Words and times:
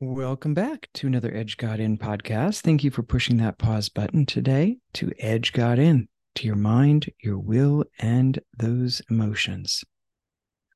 Welcome 0.00 0.54
back 0.54 0.88
to 0.94 1.08
another 1.08 1.34
Edge 1.34 1.56
God 1.56 1.80
In 1.80 1.98
podcast. 1.98 2.60
Thank 2.60 2.84
you 2.84 2.90
for 2.92 3.02
pushing 3.02 3.38
that 3.38 3.58
pause 3.58 3.88
button 3.88 4.26
today 4.26 4.78
to 4.92 5.10
Edge 5.18 5.52
God 5.52 5.80
In, 5.80 6.06
to 6.36 6.46
your 6.46 6.54
mind, 6.54 7.10
your 7.20 7.36
will, 7.36 7.84
and 7.98 8.38
those 8.56 9.02
emotions. 9.10 9.82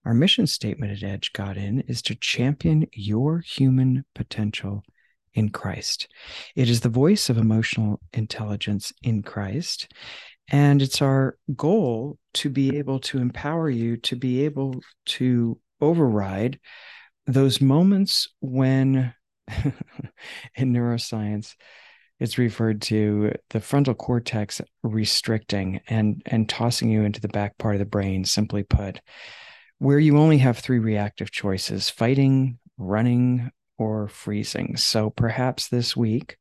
Our 0.05 0.13
mission 0.13 0.49
statement 0.49 0.91
at 0.91 1.09
Edge 1.09 1.33
God 1.35 1.57
In 1.57 1.83
is 1.83 2.03
to 2.03 2.17
champion 2.17 2.89
your 2.95 3.39
human 3.39 4.05
potential 4.13 4.83
in 5.35 5.51
Christ. 5.51 6.09
It 6.57 6.69
is 6.69 6.81
the 6.81 6.89
voice 6.89 7.31
of 7.31 7.39
emotional 7.39 8.01
intelligence 8.13 8.93
in 9.05 9.23
Christ. 9.23 9.93
And 10.49 10.83
it's 10.83 11.01
our 11.01 11.39
goal 11.55 12.19
to 12.35 12.51
be 12.51 12.77
able 12.77 12.99
to 12.99 13.19
empower 13.19 13.71
you 13.71 13.99
to 13.99 14.17
be 14.17 14.45
able 14.45 14.81
to 15.07 15.61
override 15.81 16.59
those 17.27 17.61
moments 17.61 18.29
when 18.41 19.15
in 20.57 20.73
neuroscience 20.73 21.55
it's 22.21 22.39
referred 22.39 22.81
to 22.81 23.33
the 23.51 23.61
frontal 23.61 23.95
cortex 23.95 24.61
restricting 24.83 25.81
and 25.89 26.23
and 26.27 26.49
tossing 26.49 26.89
you 26.89 27.03
into 27.03 27.21
the 27.21 27.29
back 27.29 27.59
part 27.59 27.75
of 27.75 27.81
the 27.81 27.85
brain 27.85 28.25
simply 28.25 28.63
put 28.63 29.01
where 29.79 29.99
you 29.99 30.17
only 30.17 30.39
have 30.39 30.59
three 30.59 30.79
reactive 30.79 31.33
choices 31.33 31.91
fighting 31.91 32.59
running 32.79 33.51
or 33.79 34.09
freezing. 34.09 34.77
So 34.77 35.11
perhaps 35.11 35.69
this 35.69 35.97
week 35.97 36.37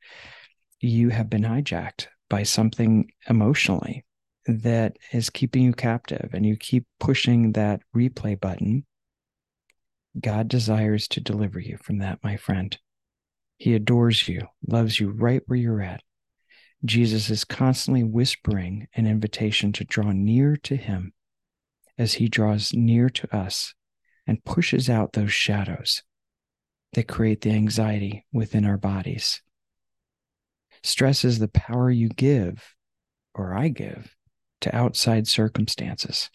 you 0.79 1.09
have 1.09 1.29
been 1.29 1.43
hijacked 1.43 2.07
by 2.29 2.43
something 2.43 3.11
emotionally 3.29 4.05
that 4.47 4.97
is 5.11 5.29
keeping 5.29 5.63
you 5.63 5.73
captive 5.73 6.31
and 6.33 6.45
you 6.45 6.55
keep 6.55 6.85
pushing 6.99 7.51
that 7.53 7.81
replay 7.95 8.39
button 8.39 8.85
God 10.19 10.47
desires 10.47 11.07
to 11.09 11.21
deliver 11.21 11.59
you 11.59 11.77
from 11.81 11.99
that, 11.99 12.19
my 12.23 12.37
friend. 12.37 12.77
He 13.57 13.73
adores 13.73 14.27
you, 14.27 14.47
loves 14.67 14.99
you 14.99 15.09
right 15.09 15.41
where 15.45 15.59
you're 15.59 15.81
at. 15.81 16.01
Jesus 16.83 17.29
is 17.29 17.43
constantly 17.43 18.03
whispering 18.03 18.87
an 18.95 19.05
invitation 19.05 19.71
to 19.73 19.85
draw 19.85 20.11
near 20.11 20.57
to 20.57 20.75
him 20.75 21.13
as 21.97 22.13
he 22.13 22.27
draws 22.27 22.73
near 22.73 23.09
to 23.09 23.35
us 23.35 23.73
and 24.25 24.43
pushes 24.43 24.89
out 24.89 25.13
those 25.13 25.31
shadows 25.31 26.01
that 26.93 27.07
create 27.07 27.41
the 27.41 27.51
anxiety 27.51 28.25
within 28.33 28.65
our 28.65 28.77
bodies. 28.77 29.41
Stress 30.83 31.23
is 31.23 31.39
the 31.39 31.47
power 31.47 31.91
you 31.91 32.09
give, 32.09 32.75
or 33.35 33.53
I 33.53 33.69
give, 33.69 34.15
to 34.61 34.75
outside 34.75 35.27
circumstances 35.27 36.29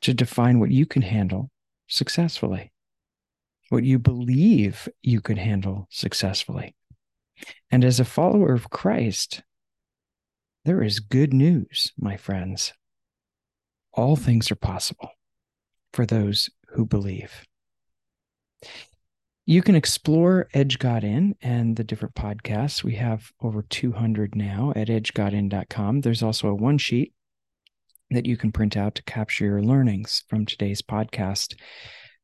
to 0.00 0.14
define 0.14 0.60
what 0.60 0.70
you 0.70 0.86
can 0.86 1.02
handle 1.02 1.50
successfully, 1.88 2.72
what 3.70 3.84
you 3.84 3.98
believe 3.98 4.88
you 5.02 5.20
could 5.20 5.38
handle 5.38 5.86
successfully. 5.90 6.74
And 7.70 7.84
as 7.84 8.00
a 8.00 8.04
follower 8.04 8.52
of 8.52 8.70
Christ, 8.70 9.42
there 10.64 10.82
is 10.82 11.00
good 11.00 11.32
news, 11.32 11.92
my 11.98 12.16
friends. 12.16 12.72
All 13.92 14.16
things 14.16 14.50
are 14.50 14.56
possible 14.56 15.10
for 15.92 16.06
those 16.06 16.50
who 16.68 16.84
believe. 16.84 17.46
You 19.46 19.62
can 19.62 19.74
explore 19.74 20.46
Edge 20.52 20.78
God 20.78 21.04
In 21.04 21.34
and 21.40 21.76
the 21.76 21.84
different 21.84 22.14
podcasts. 22.14 22.84
We 22.84 22.96
have 22.96 23.32
over 23.40 23.62
200 23.62 24.34
now 24.34 24.74
at 24.76 24.88
edgegodin.com. 24.88 26.02
There's 26.02 26.22
also 26.22 26.48
a 26.48 26.54
one 26.54 26.76
sheet 26.76 27.14
that 28.10 28.26
you 28.26 28.36
can 28.36 28.52
print 28.52 28.76
out 28.76 28.94
to 28.94 29.02
capture 29.02 29.44
your 29.44 29.62
learnings 29.62 30.22
from 30.28 30.46
today's 30.46 30.82
podcast. 30.82 31.56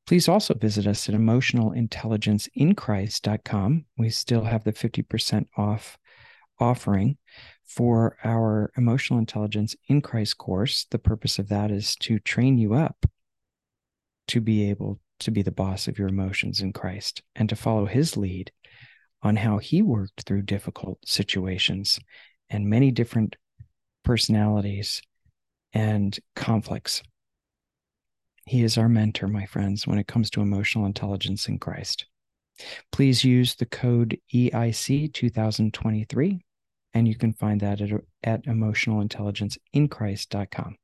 Please 0.06 0.28
also 0.28 0.54
visit 0.54 0.86
us 0.86 1.08
at 1.08 1.14
emotionalintelligenceinchrist.com. 1.14 3.84
We 3.96 4.10
still 4.10 4.44
have 4.44 4.64
the 4.64 4.72
50% 4.72 5.46
off 5.56 5.96
offering 6.60 7.17
for 7.64 8.17
our 8.22 8.70
emotional 8.77 9.18
intelligence 9.18 9.74
in 9.89 10.02
Christ 10.02 10.39
course. 10.39 10.86
The 10.90 10.98
purpose 10.98 11.39
of 11.39 11.48
that 11.48 11.70
is 11.70 11.96
to 11.96 12.18
train 12.18 12.58
you 12.58 12.74
up 12.74 13.06
to 14.28 14.40
be 14.40 14.70
able 14.70 15.01
to 15.20 15.30
be 15.30 15.42
the 15.42 15.51
boss 15.51 15.89
of 15.89 15.98
your 15.98 16.08
emotions 16.08 16.61
in 16.61 16.72
Christ 16.72 17.22
and 17.34 17.48
to 17.48 17.56
follow 17.56 17.86
his 17.86 18.16
lead 18.16 18.52
on 19.22 19.36
how 19.36 19.58
he 19.58 19.83
worked 19.83 20.22
through 20.22 20.42
difficult 20.42 20.98
situations 21.06 21.98
and 22.51 22.68
many 22.68 22.90
different 22.90 23.36
personalities 24.05 25.02
and 25.74 26.18
conflicts. 26.36 27.02
He 28.46 28.62
is 28.62 28.79
our 28.79 28.89
mentor, 28.89 29.29
my 29.29 29.45
friends, 29.46 29.86
when 29.86 29.98
it 29.98 30.07
comes 30.07 30.30
to 30.30 30.40
emotional 30.40 30.86
intelligence 30.86 31.46
in 31.48 31.58
Christ. 31.58 32.07
Please 32.92 33.24
use 33.24 33.57
the 33.57 33.67
code 33.67 34.17
EIC 34.33 35.13
2023, 35.13 36.45
and 36.95 37.08
you 37.08 37.17
can 37.17 37.33
find 37.33 37.61
that 37.61 37.80
at, 37.80 37.90
at 38.23 38.45
emotionalintelligenceinchrist.com. 38.45 40.77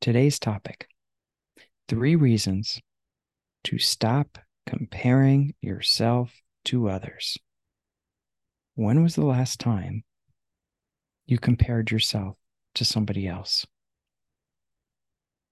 Today's 0.00 0.38
topic 0.38 0.86
three 1.88 2.14
reasons 2.16 2.80
to 3.64 3.78
stop 3.78 4.38
comparing 4.66 5.54
yourself 5.60 6.40
to 6.64 6.88
others. 6.88 7.36
When 8.74 9.02
was 9.02 9.16
the 9.16 9.24
last 9.24 9.60
time 9.60 10.04
you 11.26 11.38
compared 11.38 11.90
yourself 11.90 12.36
to 12.74 12.84
somebody 12.84 13.26
else. 13.26 13.66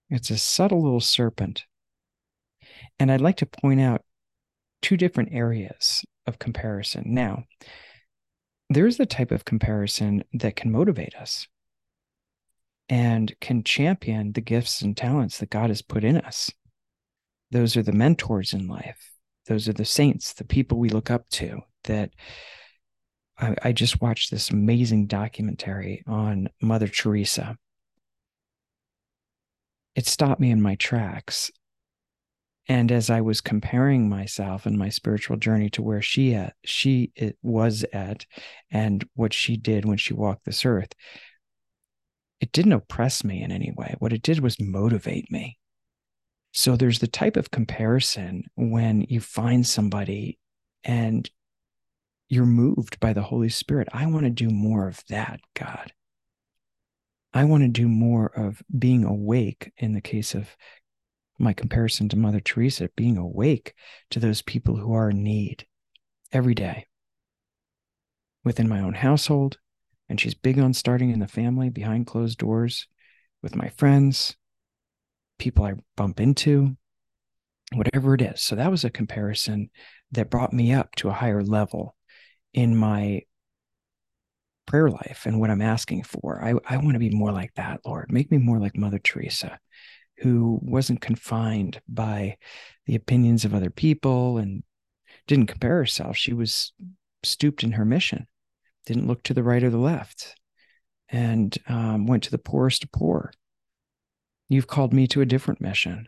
It's 0.09 0.29
a 0.29 0.37
subtle 0.37 0.83
little 0.83 0.99
serpent. 0.99 1.65
And 2.99 3.11
I'd 3.11 3.21
like 3.21 3.37
to 3.37 3.45
point 3.45 3.81
out 3.81 4.03
two 4.81 4.97
different 4.97 5.29
areas 5.31 6.03
of 6.27 6.39
comparison. 6.39 7.13
Now, 7.13 7.45
there's 8.69 8.97
the 8.97 9.05
type 9.05 9.31
of 9.31 9.45
comparison 9.45 10.23
that 10.33 10.55
can 10.55 10.71
motivate 10.71 11.15
us 11.15 11.47
and 12.89 13.33
can 13.39 13.63
champion 13.63 14.33
the 14.33 14.41
gifts 14.41 14.81
and 14.81 14.95
talents 14.95 15.37
that 15.39 15.49
God 15.49 15.69
has 15.69 15.81
put 15.81 16.03
in 16.03 16.17
us. 16.17 16.51
Those 17.51 17.77
are 17.77 17.83
the 17.83 17.91
mentors 17.91 18.53
in 18.53 18.67
life. 18.67 19.11
Those 19.47 19.67
are 19.67 19.73
the 19.73 19.85
saints, 19.85 20.33
the 20.33 20.43
people 20.43 20.79
we 20.79 20.89
look 20.89 21.11
up 21.11 21.29
to 21.31 21.61
that 21.85 22.11
I, 23.43 23.55
I 23.61 23.71
just 23.73 24.01
watched 24.01 24.31
this 24.31 24.49
amazing 24.49 25.07
documentary 25.07 26.03
on 26.07 26.49
Mother 26.61 26.87
Teresa. 26.87 27.57
It 29.95 30.07
stopped 30.07 30.39
me 30.39 30.49
in 30.49 30.61
my 30.61 30.75
tracks. 30.75 31.51
And 32.69 32.89
as 32.91 33.09
I 33.09 33.19
was 33.19 33.41
comparing 33.41 34.07
myself 34.07 34.65
and 34.65 34.77
my 34.77 34.87
spiritual 34.87 35.35
journey 35.35 35.69
to 35.71 35.81
where 35.81 36.01
she 36.01 36.33
at, 36.33 36.53
she 36.63 37.11
it 37.15 37.37
was 37.41 37.83
at, 37.91 38.25
and 38.71 39.05
what 39.15 39.33
she 39.33 39.57
did 39.57 39.83
when 39.83 39.97
she 39.97 40.13
walked 40.13 40.45
this 40.45 40.65
earth, 40.65 40.93
it 42.39 42.53
didn't 42.53 42.71
oppress 42.71 43.25
me 43.25 43.43
in 43.43 43.51
any 43.51 43.73
way. 43.75 43.95
What 43.99 44.13
it 44.13 44.21
did 44.21 44.39
was 44.39 44.61
motivate 44.61 45.29
me. 45.29 45.57
So 46.53 46.77
there's 46.77 46.99
the 46.99 47.07
type 47.07 47.35
of 47.35 47.51
comparison 47.51 48.45
when 48.55 49.01
you 49.09 49.19
find 49.19 49.67
somebody 49.67 50.39
and 50.85 51.29
you're 52.33 52.45
moved 52.45 52.99
by 52.99 53.13
the 53.13 53.21
Holy 53.21 53.49
Spirit. 53.49 53.87
I 53.93 54.07
want 54.07 54.23
to 54.23 54.31
do 54.31 54.49
more 54.49 54.87
of 54.87 55.03
that, 55.07 55.39
God. 55.53 55.93
I 57.31 57.43
want 57.45 57.61
to 57.61 57.69
do 57.69 57.87
more 57.87 58.27
of 58.35 58.63
being 58.77 59.03
awake 59.03 59.71
in 59.77 59.93
the 59.93 60.01
case 60.01 60.33
of 60.33 60.55
my 61.37 61.53
comparison 61.53 62.09
to 62.09 62.17
Mother 62.17 62.39
Teresa, 62.39 62.89
being 62.95 63.17
awake 63.17 63.75
to 64.09 64.19
those 64.19 64.41
people 64.41 64.77
who 64.77 64.93
are 64.93 65.11
in 65.11 65.23
need 65.23 65.67
every 66.31 66.55
day 66.55 66.87
within 68.43 68.67
my 68.67 68.79
own 68.79 68.95
household. 68.95 69.59
And 70.09 70.19
she's 70.19 70.33
big 70.33 70.57
on 70.57 70.73
starting 70.73 71.11
in 71.11 71.19
the 71.19 71.27
family 71.27 71.69
behind 71.69 72.07
closed 72.07 72.39
doors 72.39 72.87
with 73.43 73.55
my 73.55 73.69
friends, 73.69 74.35
people 75.37 75.65
I 75.65 75.73
bump 75.95 76.19
into, 76.19 76.77
whatever 77.73 78.15
it 78.15 78.21
is. 78.21 78.41
So 78.41 78.55
that 78.55 78.71
was 78.71 78.83
a 78.83 78.89
comparison 78.89 79.69
that 80.11 80.31
brought 80.31 80.53
me 80.53 80.73
up 80.73 80.95
to 80.95 81.09
a 81.09 81.13
higher 81.13 81.43
level 81.43 81.95
in 82.53 82.75
my 82.75 83.23
prayer 84.65 84.89
life 84.89 85.23
and 85.25 85.39
what 85.39 85.49
I'm 85.49 85.61
asking 85.61 86.03
for. 86.03 86.43
I, 86.43 86.53
I 86.67 86.77
want 86.77 86.93
to 86.93 86.99
be 86.99 87.09
more 87.09 87.31
like 87.31 87.53
that, 87.55 87.81
Lord. 87.85 88.11
Make 88.11 88.31
me 88.31 88.37
more 88.37 88.59
like 88.59 88.77
Mother 88.77 88.99
Teresa, 88.99 89.59
who 90.19 90.59
wasn't 90.61 91.01
confined 91.01 91.81
by 91.87 92.37
the 92.85 92.95
opinions 92.95 93.45
of 93.45 93.53
other 93.53 93.69
people 93.69 94.37
and 94.37 94.63
didn't 95.27 95.47
compare 95.47 95.77
herself. 95.77 96.17
She 96.17 96.33
was 96.33 96.73
stooped 97.23 97.63
in 97.63 97.73
her 97.73 97.85
mission, 97.85 98.27
didn't 98.85 99.07
look 99.07 99.23
to 99.23 99.33
the 99.33 99.43
right 99.43 99.63
or 99.63 99.69
the 99.69 99.77
left, 99.77 100.35
and 101.09 101.55
um, 101.67 102.07
went 102.07 102.23
to 102.23 102.31
the 102.31 102.37
poorest 102.37 102.83
of 102.83 102.91
poor. 102.91 103.31
You've 104.49 104.67
called 104.67 104.93
me 104.93 105.07
to 105.07 105.21
a 105.21 105.25
different 105.25 105.61
mission. 105.61 106.07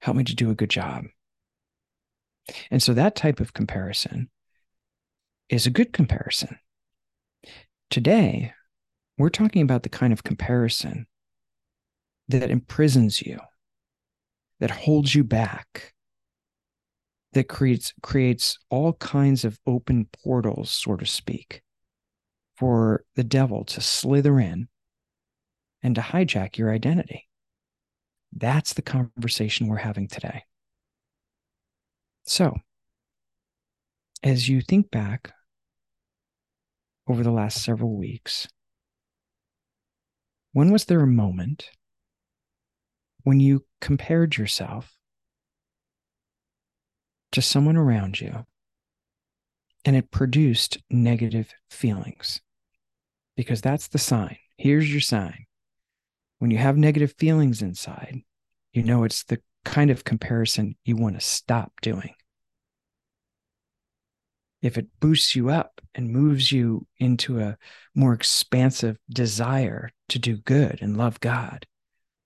Help 0.00 0.16
me 0.16 0.24
to 0.24 0.34
do 0.34 0.50
a 0.50 0.54
good 0.54 0.70
job. 0.70 1.04
And 2.70 2.82
so 2.82 2.94
that 2.94 3.16
type 3.16 3.40
of 3.40 3.52
comparison 3.52 4.30
is 5.48 5.66
a 5.66 5.70
good 5.70 5.92
comparison. 5.92 6.58
Today, 7.90 8.52
we're 9.16 9.30
talking 9.30 9.62
about 9.62 9.82
the 9.82 9.88
kind 9.88 10.12
of 10.12 10.22
comparison 10.22 11.06
that 12.28 12.50
imprisons 12.50 13.22
you, 13.22 13.40
that 14.60 14.70
holds 14.70 15.14
you 15.14 15.24
back, 15.24 15.94
that 17.32 17.48
creates 17.48 17.94
creates 18.02 18.58
all 18.70 18.92
kinds 18.94 19.44
of 19.44 19.58
open 19.66 20.08
portals, 20.22 20.70
so 20.70 20.96
to 20.96 21.06
speak, 21.06 21.62
for 22.56 23.04
the 23.16 23.24
devil 23.24 23.64
to 23.64 23.80
slither 23.80 24.38
in 24.38 24.68
and 25.82 25.94
to 25.94 26.00
hijack 26.00 26.56
your 26.58 26.72
identity. 26.72 27.28
That's 28.32 28.74
the 28.74 28.82
conversation 28.82 29.68
we're 29.68 29.76
having 29.76 30.08
today. 30.08 30.44
So, 32.26 32.58
as 34.22 34.48
you 34.48 34.60
think 34.60 34.90
back 34.90 35.32
over 37.08 37.22
the 37.22 37.30
last 37.30 37.62
several 37.62 37.96
weeks, 37.96 38.48
when 40.52 40.70
was 40.70 40.84
there 40.84 41.00
a 41.00 41.06
moment 41.06 41.70
when 43.22 43.40
you 43.40 43.64
compared 43.80 44.36
yourself 44.36 44.98
to 47.32 47.42
someone 47.42 47.76
around 47.76 48.20
you 48.20 48.44
and 49.84 49.96
it 49.96 50.10
produced 50.10 50.78
negative 50.90 51.52
feelings? 51.70 52.40
Because 53.36 53.60
that's 53.60 53.88
the 53.88 53.98
sign. 53.98 54.36
Here's 54.56 54.90
your 54.90 55.00
sign. 55.00 55.46
When 56.38 56.50
you 56.50 56.58
have 56.58 56.76
negative 56.76 57.14
feelings 57.18 57.62
inside, 57.62 58.22
you 58.72 58.82
know 58.82 59.04
it's 59.04 59.24
the 59.24 59.40
kind 59.64 59.90
of 59.90 60.04
comparison 60.04 60.76
you 60.84 60.96
want 60.96 61.14
to 61.14 61.20
stop 61.20 61.72
doing 61.82 62.14
if 64.62 64.76
it 64.76 64.88
boosts 65.00 65.36
you 65.36 65.50
up 65.50 65.80
and 65.94 66.10
moves 66.10 66.50
you 66.50 66.86
into 66.98 67.40
a 67.40 67.56
more 67.94 68.12
expansive 68.12 68.98
desire 69.10 69.90
to 70.08 70.18
do 70.18 70.36
good 70.36 70.78
and 70.82 70.96
love 70.96 71.20
God, 71.20 71.66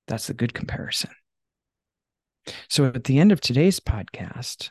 that's 0.08 0.30
a 0.30 0.34
good 0.34 0.54
comparison. 0.54 1.10
So 2.68 2.86
at 2.86 3.04
the 3.04 3.18
end 3.18 3.32
of 3.32 3.40
today's 3.40 3.80
podcast, 3.80 4.70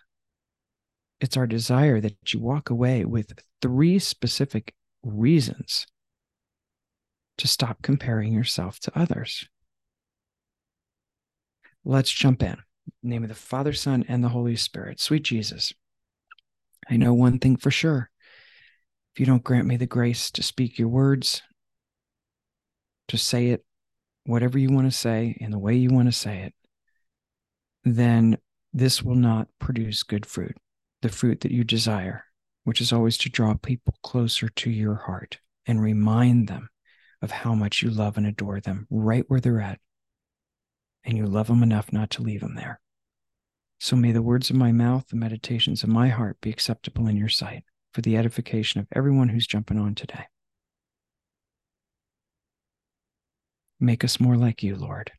it's 1.20 1.38
our 1.38 1.48
desire 1.48 2.02
that 2.02 2.34
you 2.34 2.40
walk 2.40 2.70
away 2.70 3.06
with 3.06 3.40
three 3.62 4.00
specific 4.00 4.74
reasons 5.04 5.86
to 7.38 7.48
stop 7.48 7.82
comparing 7.82 8.34
yourself 8.34 8.80
to 8.80 9.00
others. 9.00 9.48
Let's 11.86 12.12
jump 12.12 12.44
in. 12.44 12.58
in 13.04 13.10
name 13.10 13.24
of 13.24 13.30
the 13.30 13.36
Father, 13.36 13.74
Son, 13.74 14.04
and 14.08 14.24
the 14.24 14.30
Holy 14.30 14.56
Spirit. 14.56 15.00
Sweet 15.00 15.24
Jesus. 15.24 15.74
I 16.90 16.98
know 16.98 17.14
one 17.14 17.40
thing 17.40 17.58
for 17.58 17.72
sure. 17.72 18.10
If 19.14 19.20
you 19.20 19.26
don't 19.26 19.44
grant 19.44 19.68
me 19.68 19.78
the 19.78 19.86
grace 19.86 20.32
to 20.32 20.44
speak 20.44 20.80
your 20.80 20.88
words, 20.88 21.42
to 23.08 23.18
say 23.18 23.50
it 23.50 23.66
whatever 24.26 24.58
you 24.58 24.70
want 24.70 24.90
to 24.90 24.98
say 24.98 25.36
in 25.40 25.52
the 25.52 25.60
way 25.60 25.76
you 25.76 25.90
want 25.90 26.08
to 26.08 26.18
say 26.18 26.40
it, 26.40 26.54
then 27.84 28.38
this 28.74 29.02
will 29.04 29.16
not 29.16 29.48
produce 29.60 30.04
good 30.04 30.26
fruit, 30.26 30.56
the 31.02 31.10
fruit 31.10 31.42
that 31.42 31.52
you 31.52 31.64
desire, 31.64 32.26
which 32.64 32.80
is 32.80 32.94
always 32.94 33.18
to 33.18 33.30
draw 33.30 33.54
people 33.56 33.94
closer 34.04 34.48
to 34.48 34.70
your 34.70 34.96
heart 34.96 35.40
and 35.66 35.82
remind 35.82 36.48
them 36.48 36.70
of 37.22 37.32
how 37.32 37.54
much 37.54 37.82
you 37.82 37.90
love 37.90 38.18
and 38.18 38.26
adore 38.26 38.60
them 38.60 38.88
right 38.90 39.26
where 39.28 39.40
they're 39.40 39.62
at. 39.62 39.80
And 41.04 41.18
you 41.18 41.26
love 41.26 41.48
them 41.48 41.64
enough 41.64 41.92
not 41.92 42.12
to 42.12 42.22
leave 42.22 42.42
them 42.42 42.56
there. 42.56 42.80
So 43.84 43.96
may 43.96 44.12
the 44.12 44.22
words 44.22 44.52
of 44.52 44.56
my 44.56 44.72
mouth, 44.72 45.08
the 45.08 45.16
meditations 45.16 45.82
of 45.82 45.90
my 45.90 46.10
heart 46.10 46.40
be 46.40 46.52
acceptable 46.52 47.08
in 47.08 47.18
your 47.18 47.30
sight 47.30 47.64
for 47.94 48.02
the 48.02 48.16
edification 48.16 48.80
of 48.80 48.86
everyone 48.96 49.30
who's 49.30 49.48
jumping 49.48 49.80
on 49.80 49.96
today. 49.96 50.26
Make 53.80 54.04
us 54.04 54.20
more 54.20 54.38
like 54.38 54.62
you, 54.62 54.76
Lord. 54.76 55.12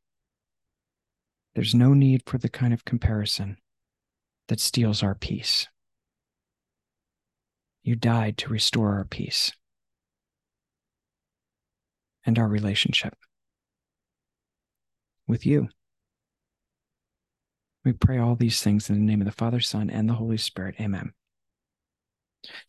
There's 1.56 1.75
no 1.75 1.93
need 1.93 2.23
for 2.25 2.38
the 2.38 2.49
kind 2.49 2.73
of 2.73 2.85
comparison 2.85 3.56
that 4.47 4.61
steals 4.61 5.03
our 5.03 5.17
peace. 5.17 5.67
You 7.82 7.97
died 7.97 8.38
to 8.38 8.49
restore 8.49 8.94
our 8.94 9.05
peace 9.05 9.50
and 12.25 12.38
our 12.38 12.47
relationship 12.47 13.17
with 15.26 15.44
you. 15.44 15.69
We 17.84 17.93
pray 17.93 18.19
all 18.19 18.37
these 18.37 18.62
things 18.62 18.88
in 18.88 18.94
the 18.96 19.00
name 19.00 19.20
of 19.20 19.26
the 19.26 19.32
Father, 19.32 19.61
Son, 19.61 19.90
and 19.90 20.08
the 20.08 20.14
Holy 20.14 20.37
Spirit. 20.37 20.76
Amen. 20.81 21.12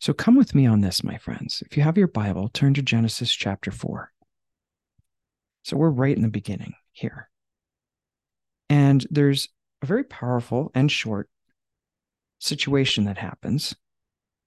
So 0.00 0.12
come 0.12 0.36
with 0.36 0.54
me 0.54 0.66
on 0.66 0.80
this, 0.80 1.04
my 1.04 1.18
friends. 1.18 1.62
If 1.66 1.76
you 1.76 1.82
have 1.82 1.98
your 1.98 2.08
Bible, 2.08 2.48
turn 2.48 2.74
to 2.74 2.82
Genesis 2.82 3.32
chapter 3.32 3.70
4. 3.70 4.12
So 5.62 5.76
we're 5.76 5.90
right 5.90 6.14
in 6.14 6.22
the 6.22 6.28
beginning 6.28 6.74
here. 6.92 7.28
And 8.68 9.06
there's 9.10 9.48
a 9.82 9.86
very 9.86 10.04
powerful 10.04 10.70
and 10.74 10.90
short 10.90 11.28
situation 12.38 13.04
that 13.04 13.18
happens 13.18 13.74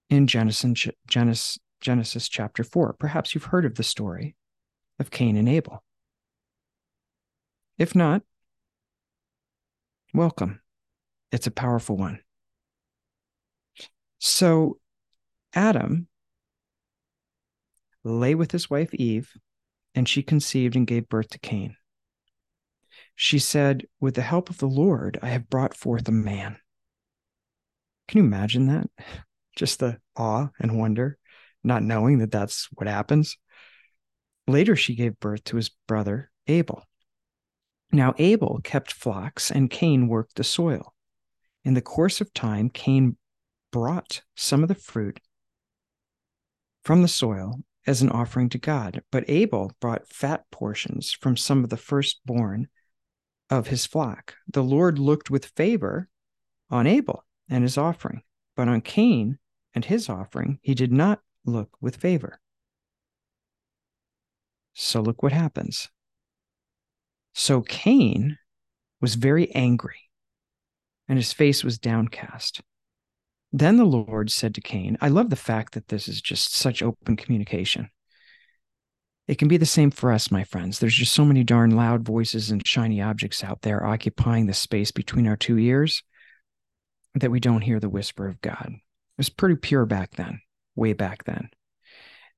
in 0.10 0.28
Genesis, 0.28 0.88
Genesis, 1.08 1.60
Genesis 1.82 2.30
chapter 2.30 2.64
4. 2.64 2.94
Perhaps 2.94 3.34
you've 3.34 3.46
heard 3.46 3.66
of 3.66 3.76
the 3.76 3.84
story 3.84 4.36
of 5.00 5.12
Cain 5.12 5.38
and 5.38 5.50
Abel. 5.50 5.84
If 7.78 7.96
not, 7.96 8.24
welcome. 10.14 10.62
It's 11.32 11.48
a 11.48 11.52
powerful 11.52 11.98
one. 11.98 12.20
So, 14.20 14.80
Adam 15.54 16.08
lay 18.04 18.36
with 18.36 18.52
his 18.52 18.70
wife 18.70 18.94
Eve, 18.94 19.32
and 19.94 20.08
she 20.08 20.24
conceived 20.24 20.76
and 20.76 20.88
gave 20.88 21.10
birth 21.10 21.30
to 21.30 21.40
Cain. 21.40 21.76
She 23.16 23.40
said, 23.40 23.86
With 24.00 24.16
the 24.16 24.22
help 24.22 24.50
of 24.50 24.60
the 24.60 24.68
Lord, 24.68 25.20
I 25.22 25.30
have 25.30 25.50
brought 25.50 25.76
forth 25.76 26.08
a 26.08 26.12
man. 26.12 26.58
Can 28.08 28.20
you 28.20 28.24
imagine 28.26 28.68
that? 28.68 28.90
Just 29.56 29.80
the 29.80 29.98
awe 30.16 30.50
and 30.60 30.80
wonder, 30.80 31.18
not 31.64 31.82
knowing 31.82 32.20
that 32.20 32.32
that's 32.32 32.68
what 32.74 32.88
happens. 32.88 33.38
Later, 34.48 34.76
she 34.76 34.96
gave 34.96 35.20
birth 35.20 35.44
to 35.46 35.56
his 35.56 35.72
brother 35.88 36.30
Abel. 36.46 36.84
Now, 37.92 38.14
Abel 38.18 38.60
kept 38.64 38.92
flocks, 38.92 39.50
and 39.50 39.70
Cain 39.70 40.08
worked 40.08 40.36
the 40.36 40.44
soil. 40.44 40.94
In 41.64 41.74
the 41.74 41.82
course 41.82 42.22
of 42.22 42.34
time, 42.34 42.70
Cain 42.70 43.18
brought 43.72 44.22
some 44.36 44.62
of 44.62 44.68
the 44.68 44.76
fruit 44.76 45.20
from 46.84 47.02
the 47.02 47.08
soil 47.08 47.62
as 47.86 48.02
an 48.02 48.10
offering 48.10 48.50
to 48.50 48.58
God, 48.58 49.02
but 49.12 49.24
Abel 49.30 49.72
brought 49.80 50.08
fat 50.08 50.44
portions 50.52 51.12
from 51.12 51.38
some 51.38 51.64
of 51.64 51.70
the 51.70 51.78
firstborn 51.78 52.68
of 53.50 53.68
his 53.68 53.86
flock. 53.86 54.36
The 54.48 54.64
Lord 54.64 55.00
looked 55.00 55.30
with 55.30 55.46
favor 55.46 56.10
on 56.70 56.86
Abel 56.86 57.26
and 57.50 57.64
his 57.64 57.78
offering, 57.78 58.24
but 58.56 58.68
on 58.68 58.82
Cain 58.82 59.40
and 59.74 59.86
his 59.86 60.10
offering, 60.10 60.60
he 60.62 60.74
did 60.74 60.92
not 60.92 61.22
look 61.46 61.78
with 61.80 61.96
favor. 61.96 62.42
So 64.74 65.02
look 65.02 65.24
what 65.24 65.32
happens. 65.32 65.90
So 67.40 67.62
Cain 67.62 68.40
was 69.00 69.14
very 69.14 69.54
angry, 69.54 70.10
and 71.08 71.20
his 71.20 71.34
face 71.34 71.64
was 71.64 71.78
downcast. 71.78 72.62
Then 73.52 73.78
the 73.78 73.86
Lord 73.86 74.32
said 74.32 74.56
to 74.56 74.62
Cain, 74.62 74.98
I 75.02 75.10
love 75.10 75.30
the 75.30 75.36
fact 75.36 75.76
that 75.76 75.90
this 75.90 76.08
is 76.08 76.20
just 76.20 76.56
such 76.56 76.82
open 76.82 77.16
communication. 77.16 77.92
It 79.28 79.38
can 79.38 79.48
be 79.48 79.58
the 79.58 79.68
same 79.68 79.92
for 79.92 80.12
us, 80.12 80.32
my 80.32 80.46
friends. 80.46 80.80
There's 80.80 80.96
just 80.96 81.14
so 81.14 81.26
many 81.26 81.44
darn 81.44 81.76
loud 81.76 82.02
voices 82.02 82.50
and 82.50 82.66
shiny 82.66 83.04
objects 83.04 83.44
out 83.44 83.62
there 83.62 83.86
occupying 83.86 84.48
the 84.48 84.54
space 84.54 84.90
between 84.90 85.28
our 85.28 85.38
two 85.38 85.60
ears 85.60 86.02
that 87.14 87.30
we 87.30 87.40
don't 87.40 87.62
hear 87.62 87.80
the 87.80 87.88
whisper 87.88 88.28
of 88.28 88.42
God. 88.42 88.70
It 88.70 89.18
was 89.18 89.30
pretty 89.30 89.58
pure 89.58 89.86
back 89.86 90.16
then, 90.16 90.42
way 90.76 90.94
back 90.94 91.26
then. 91.26 91.52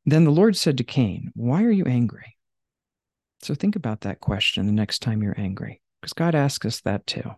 Then 0.05 0.25
the 0.25 0.31
Lord 0.31 0.57
said 0.57 0.77
to 0.77 0.83
Cain, 0.83 1.31
Why 1.35 1.63
are 1.63 1.71
you 1.71 1.85
angry? 1.85 2.35
So 3.41 3.55
think 3.55 3.75
about 3.75 4.01
that 4.01 4.19
question 4.19 4.65
the 4.65 4.71
next 4.71 4.99
time 4.99 5.23
you're 5.23 5.39
angry, 5.39 5.81
because 6.01 6.13
God 6.13 6.35
asks 6.35 6.65
us 6.65 6.81
that 6.81 7.07
too. 7.07 7.31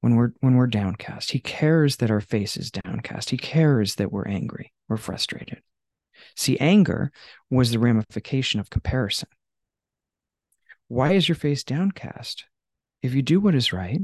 When 0.00 0.16
we're 0.16 0.32
when 0.40 0.56
we're 0.56 0.66
downcast, 0.66 1.32
He 1.32 1.40
cares 1.40 1.96
that 1.96 2.10
our 2.10 2.20
face 2.20 2.56
is 2.56 2.70
downcast. 2.70 3.30
He 3.30 3.36
cares 3.36 3.96
that 3.96 4.12
we're 4.12 4.28
angry, 4.28 4.72
we're 4.88 4.96
frustrated. 4.96 5.62
See, 6.34 6.58
anger 6.58 7.12
was 7.50 7.70
the 7.70 7.78
ramification 7.78 8.60
of 8.60 8.70
comparison. 8.70 9.28
Why 10.88 11.12
is 11.12 11.28
your 11.28 11.36
face 11.36 11.64
downcast? 11.64 12.44
If 13.02 13.14
you 13.14 13.22
do 13.22 13.40
what 13.40 13.54
is 13.54 13.72
right, 13.72 14.00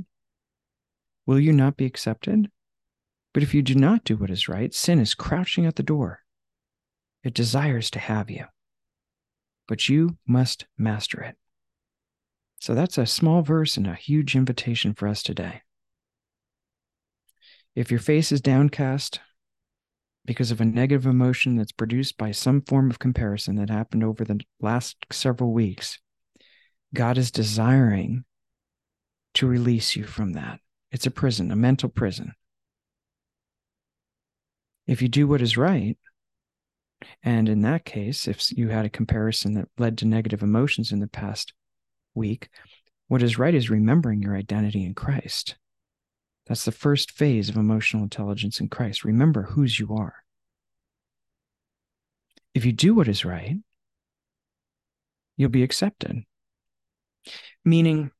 will 1.27 1.41
you 1.41 1.53
not 1.53 1.77
be 1.77 1.87
accepted? 1.87 2.51
But 3.33 3.43
if 3.43 3.55
you 3.55 3.63
do 3.63 3.75
not 3.75 4.05
do 4.05 4.17
what 4.17 4.31
is 4.31 4.49
right, 4.49 4.75
sin 4.75 4.99
is 4.99 5.15
crouching 5.15 5.65
at 5.65 5.77
the 5.77 5.83
door. 5.83 6.21
It 7.25 7.33
desires 7.33 7.91
to 7.93 7.99
have 7.99 8.29
you 8.29 8.45
but 9.69 9.89
you 9.89 10.17
must 10.27 10.67
master 10.77 11.21
it. 11.23 11.37
So 12.61 12.75
that's 12.75 12.99
a 12.99 13.07
small 13.07 13.43
verse 13.43 13.77
and 13.77 13.87
a 13.87 13.95
huge 13.95 14.37
invitation 14.37 14.95
for 14.95 15.09
us 15.09 15.23
today. 15.23 15.63
If 17.75 17.91
your 17.91 18.01
face 18.01 18.31
is 18.31 18.41
downcast 18.41 19.21
because 20.25 20.51
of 20.51 20.61
a 20.61 20.65
negative 20.65 21.07
emotion 21.07 21.57
that's 21.57 21.73
produced 21.73 22.17
by 22.17 22.31
some 22.31 22.61
form 22.61 22.91
of 22.91 22.99
comparison 22.99 23.57
that 23.57 23.71
happened 23.71 24.05
over 24.05 24.25
the 24.25 24.41
last 24.61 24.97
several 25.11 25.53
weeks, 25.53 25.99
God 26.95 27.19
is 27.19 27.31
desiring 27.31 28.25
to 29.35 29.47
release 29.47 29.97
you 29.97 30.05
from 30.05 30.35
that. 30.35 30.61
It's 30.93 31.07
a 31.07 31.11
prison, 31.11 31.51
a 31.51 31.57
mental 31.57 31.89
prison. 31.89 32.33
If 34.87 35.01
you 35.01 35.09
do 35.09 35.27
what 35.27 35.41
is 35.41 35.57
right, 35.57 35.97
and 37.23 37.49
in 37.49 37.63
that 37.63 37.85
case, 37.85 38.29
if 38.29 38.51
you 38.53 38.69
had 38.69 38.85
a 38.85 38.91
comparison 38.91 39.55
that 39.55 39.69
led 39.79 39.99
to 39.99 40.07
negative 40.07 40.43
emotions 40.43 40.93
in 40.93 41.01
the 41.01 41.09
past 41.09 41.53
week, 42.15 42.49
what 43.09 43.23
is 43.23 43.39
right 43.39 43.55
is 43.55 43.71
remembering 43.71 44.23
your 44.23 44.37
identity 44.37 44.85
in 44.85 44.95
Christ. 44.95 45.57
That's 46.47 46.65
the 46.65 46.73
first 46.73 47.13
phase 47.13 47.49
of 47.49 47.57
emotional 47.57 48.03
intelligence 48.03 48.61
in 48.61 48.69
Christ. 48.69 49.05
Remember 49.05 49.43
whose 49.43 49.79
you 49.79 49.95
are. 49.95 50.15
If 52.55 52.65
you 52.65 52.73
do 52.73 52.95
what 52.95 53.09
is 53.09 53.25
right, 53.25 53.57
you'll 55.37 55.51
be 55.51 55.63
accepted. 55.63 56.25
Meaning, 57.65 58.11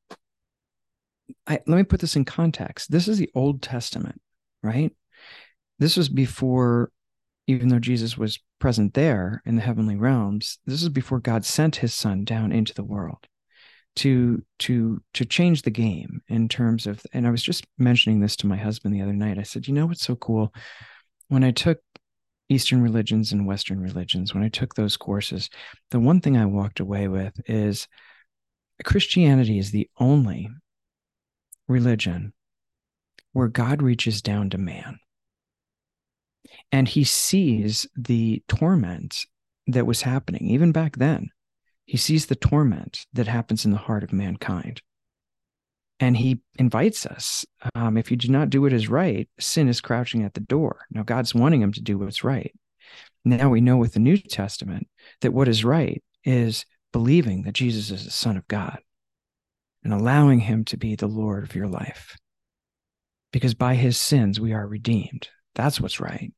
I, 1.45 1.59
let 1.67 1.77
me 1.77 1.83
put 1.83 1.99
this 1.99 2.15
in 2.15 2.25
context. 2.25 2.91
This 2.91 3.07
is 3.07 3.17
the 3.17 3.29
Old 3.35 3.61
Testament, 3.61 4.21
right? 4.61 4.91
This 5.79 5.97
was 5.97 6.09
before, 6.09 6.91
even 7.47 7.67
though 7.67 7.79
Jesus 7.79 8.17
was 8.17 8.39
present 8.63 8.93
there 8.93 9.41
in 9.45 9.57
the 9.57 9.61
heavenly 9.61 9.97
realms, 9.97 10.57
this 10.65 10.81
is 10.81 10.87
before 10.87 11.19
God 11.19 11.43
sent 11.43 11.75
his 11.75 11.93
son 11.93 12.23
down 12.23 12.53
into 12.53 12.73
the 12.73 12.81
world 12.81 13.27
to 13.97 14.41
to 14.59 15.03
to 15.15 15.25
change 15.25 15.63
the 15.63 15.69
game 15.69 16.21
in 16.29 16.47
terms 16.47 16.87
of 16.87 17.01
and 17.11 17.27
I 17.27 17.29
was 17.29 17.43
just 17.43 17.67
mentioning 17.77 18.21
this 18.21 18.37
to 18.37 18.47
my 18.47 18.55
husband 18.55 18.95
the 18.95 19.01
other 19.01 19.11
night. 19.11 19.37
I 19.37 19.43
said, 19.43 19.67
"You 19.67 19.73
know 19.73 19.85
what's 19.85 20.05
so 20.05 20.15
cool? 20.15 20.53
When 21.27 21.43
I 21.43 21.51
took 21.51 21.81
Eastern 22.47 22.81
religions 22.81 23.33
and 23.33 23.45
Western 23.45 23.81
religions, 23.81 24.33
when 24.33 24.43
I 24.43 24.47
took 24.49 24.75
those 24.75 24.95
courses, 24.95 25.49
the 25.91 25.99
one 25.99 26.21
thing 26.21 26.37
I 26.37 26.45
walked 26.45 26.79
away 26.79 27.09
with 27.09 27.33
is 27.49 27.89
Christianity 28.85 29.59
is 29.59 29.71
the 29.71 29.89
only 29.99 30.49
religion 31.67 32.31
where 33.33 33.49
God 33.49 33.81
reaches 33.81 34.21
down 34.21 34.51
to 34.51 34.57
man 34.57 34.99
and 36.71 36.87
he 36.87 37.03
sees 37.03 37.87
the 37.95 38.43
torment 38.47 39.25
that 39.67 39.85
was 39.85 40.01
happening 40.01 40.49
even 40.49 40.71
back 40.71 40.97
then. 40.97 41.29
He 41.85 41.97
sees 41.97 42.25
the 42.25 42.35
torment 42.35 43.05
that 43.13 43.27
happens 43.27 43.65
in 43.65 43.71
the 43.71 43.77
heart 43.77 44.03
of 44.03 44.13
mankind. 44.13 44.81
And 45.99 46.17
he 46.17 46.41
invites 46.57 47.05
us. 47.05 47.45
Um, 47.75 47.97
if 47.97 48.09
you 48.09 48.17
do 48.17 48.29
not 48.29 48.49
do 48.49 48.61
what 48.61 48.73
is 48.73 48.89
right, 48.89 49.29
sin 49.39 49.69
is 49.69 49.79
crouching 49.79 50.23
at 50.23 50.33
the 50.33 50.41
door. 50.41 50.85
Now, 50.91 51.03
God's 51.03 51.35
wanting 51.35 51.61
him 51.61 51.71
to 51.73 51.81
do 51.81 51.97
what's 51.97 52.23
right. 52.23 52.53
Now 53.25 53.49
we 53.49 53.61
know 53.61 53.77
with 53.77 53.93
the 53.93 53.99
New 53.99 54.17
Testament 54.17 54.87
that 55.21 55.33
what 55.33 55.47
is 55.47 55.63
right 55.63 56.03
is 56.25 56.65
believing 56.91 57.43
that 57.43 57.53
Jesus 57.53 57.89
is 57.89 58.05
the 58.05 58.11
Son 58.11 58.35
of 58.37 58.47
God 58.47 58.79
and 59.83 59.93
allowing 59.93 60.39
him 60.39 60.65
to 60.65 60.77
be 60.77 60.95
the 60.95 61.07
Lord 61.07 61.43
of 61.43 61.55
your 61.55 61.67
life. 61.67 62.17
Because 63.31 63.53
by 63.53 63.75
his 63.75 63.97
sins, 63.97 64.39
we 64.39 64.53
are 64.53 64.67
redeemed. 64.67 65.29
That's 65.55 65.79
what's 65.79 65.99
right. 65.99 66.33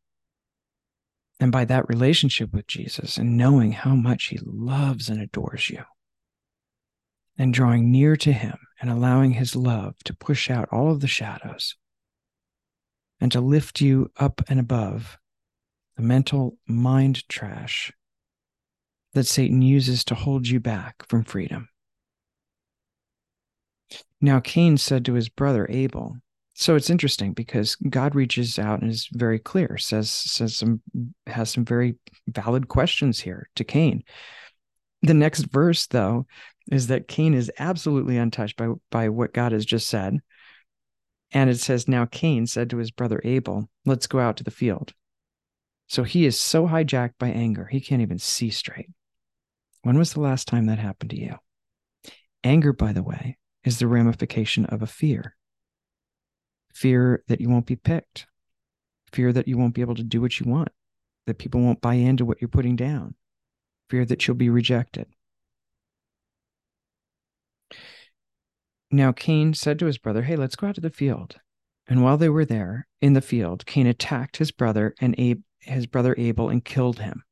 And 1.39 1.51
by 1.51 1.65
that 1.65 1.89
relationship 1.89 2.53
with 2.53 2.67
Jesus 2.67 3.17
and 3.17 3.37
knowing 3.37 3.73
how 3.73 3.95
much 3.95 4.25
he 4.25 4.39
loves 4.43 5.09
and 5.09 5.21
adores 5.21 5.69
you, 5.69 5.83
and 7.37 7.53
drawing 7.53 7.91
near 7.91 8.15
to 8.15 8.31
him 8.31 8.57
and 8.79 8.89
allowing 8.89 9.31
his 9.31 9.55
love 9.55 9.95
to 10.05 10.13
push 10.13 10.49
out 10.49 10.69
all 10.71 10.91
of 10.91 11.01
the 11.01 11.07
shadows 11.07 11.75
and 13.19 13.31
to 13.31 13.41
lift 13.41 13.81
you 13.81 14.11
up 14.17 14.41
and 14.47 14.59
above 14.59 15.17
the 15.95 16.03
mental 16.03 16.57
mind 16.67 17.27
trash 17.29 17.91
that 19.13 19.25
Satan 19.25 19.61
uses 19.61 20.03
to 20.05 20.15
hold 20.15 20.47
you 20.47 20.59
back 20.59 21.07
from 21.07 21.23
freedom. 21.23 21.69
Now, 24.19 24.39
Cain 24.39 24.77
said 24.77 25.05
to 25.05 25.13
his 25.13 25.29
brother 25.29 25.67
Abel, 25.69 26.17
so 26.57 26.75
it's 26.75 26.89
interesting 26.89 27.33
because 27.33 27.75
God 27.75 28.15
reaches 28.15 28.57
out 28.57 28.81
and 28.81 28.89
is 28.89 29.09
very 29.11 29.39
clear, 29.39 29.77
says 29.77 30.09
says 30.09 30.55
some 30.55 30.81
has 31.27 31.49
some 31.49 31.65
very 31.65 31.95
valid 32.29 32.69
questions 32.69 33.19
here 33.19 33.49
to 33.57 33.65
Cain. 33.65 34.03
The 35.01 35.13
next 35.13 35.41
verse, 35.41 35.85
though, 35.87 36.27
is 36.71 36.87
that 36.87 37.09
Cain 37.09 37.33
is 37.33 37.51
absolutely 37.59 38.15
untouched 38.15 38.55
by 38.55 38.69
by 38.89 39.09
what 39.09 39.33
God 39.33 39.51
has 39.51 39.65
just 39.65 39.89
said. 39.89 40.19
And 41.33 41.49
it 41.49 41.59
says, 41.59 41.89
Now 41.89 42.05
Cain 42.05 42.47
said 42.47 42.69
to 42.69 42.77
his 42.77 42.89
brother 42.89 43.19
Abel, 43.25 43.69
Let's 43.85 44.07
go 44.07 44.19
out 44.19 44.37
to 44.37 44.45
the 44.45 44.49
field. 44.49 44.93
So 45.87 46.03
he 46.03 46.25
is 46.25 46.39
so 46.39 46.67
hijacked 46.67 47.15
by 47.19 47.31
anger, 47.31 47.65
he 47.65 47.81
can't 47.81 48.01
even 48.01 48.17
see 48.17 48.49
straight. 48.49 48.89
When 49.81 49.97
was 49.97 50.13
the 50.13 50.21
last 50.21 50.47
time 50.47 50.67
that 50.67 50.79
happened 50.79 51.09
to 51.09 51.19
you? 51.19 51.35
Anger, 52.45 52.71
by 52.71 52.93
the 52.93 53.03
way, 53.03 53.37
is 53.65 53.77
the 53.77 53.87
ramification 53.87 54.65
of 54.67 54.81
a 54.81 54.87
fear 54.87 55.35
fear 56.75 57.23
that 57.27 57.39
you 57.39 57.49
won't 57.49 57.65
be 57.65 57.77
picked, 57.77 58.27
fear 59.11 59.31
that 59.31 59.47
you 59.47 59.57
won't 59.57 59.73
be 59.73 59.81
able 59.81 59.95
to 59.95 60.03
do 60.03 60.21
what 60.21 60.39
you 60.39 60.51
want, 60.51 60.69
that 61.25 61.39
people 61.39 61.61
won't 61.61 61.81
buy 61.81 61.93
into 61.93 62.25
what 62.25 62.41
you're 62.41 62.49
putting 62.49 62.75
down, 62.75 63.15
fear 63.89 64.05
that 64.05 64.27
you'll 64.27 64.35
be 64.35 64.49
rejected. 64.49 65.07
Now 68.91 69.13
Cain 69.13 69.53
said 69.53 69.79
to 69.79 69.85
his 69.85 69.97
brother, 69.97 70.23
Hey, 70.23 70.35
let's 70.35 70.55
go 70.55 70.67
out 70.67 70.75
to 70.75 70.81
the 70.81 70.89
field. 70.89 71.37
And 71.87 72.03
while 72.03 72.17
they 72.17 72.29
were 72.29 72.45
there 72.45 72.87
in 73.01 73.13
the 73.13 73.21
field, 73.21 73.65
Cain 73.65 73.87
attacked 73.87 74.37
his 74.37 74.51
brother 74.51 74.93
and 74.99 75.15
his 75.59 75.87
brother 75.87 76.13
Abel 76.17 76.49
and 76.49 76.63
killed 76.63 76.99
him. 76.99 77.23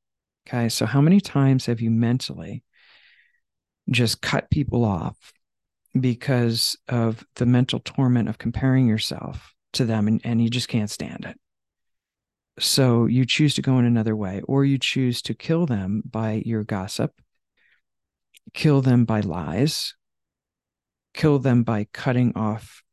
Okay, 0.48 0.70
so 0.70 0.86
how 0.86 1.02
many 1.02 1.20
times 1.20 1.66
have 1.66 1.82
you 1.82 1.92
mentally 1.92 2.64
just 3.90 4.22
cut 4.22 4.50
people 4.50 4.86
off 4.86 5.34
because 6.00 6.76
of 6.88 7.26
the 7.36 7.46
mental 7.46 7.80
torment 7.80 8.30
of 8.30 8.38
comparing 8.38 8.88
yourself 8.88 9.54
to 9.74 9.86
them 9.86 10.08
and, 10.08 10.22
and 10.24 10.42
you 10.42 10.50
just 10.50 10.68
can't 10.68 10.90
stand 10.90 11.26
it. 11.26 11.40
So 12.60 13.06
you 13.06 13.26
choose 13.26 13.56
to 13.56 13.62
go 13.62 13.80
in 13.80 13.86
another 13.86 14.16
way, 14.16 14.42
or 14.48 14.64
you 14.64 14.78
choose 14.78 15.22
to 15.24 15.34
kill 15.34 15.66
them 15.66 16.04
by 16.06 16.44
your 16.46 16.64
gossip, 16.64 17.12
kill 18.54 18.82
them 18.82 19.06
by 19.06 19.22
lies, 19.22 19.96
kill 21.14 21.40
them 21.40 21.64
by 21.64 21.88
cutting 21.94 22.34
off 22.36 22.84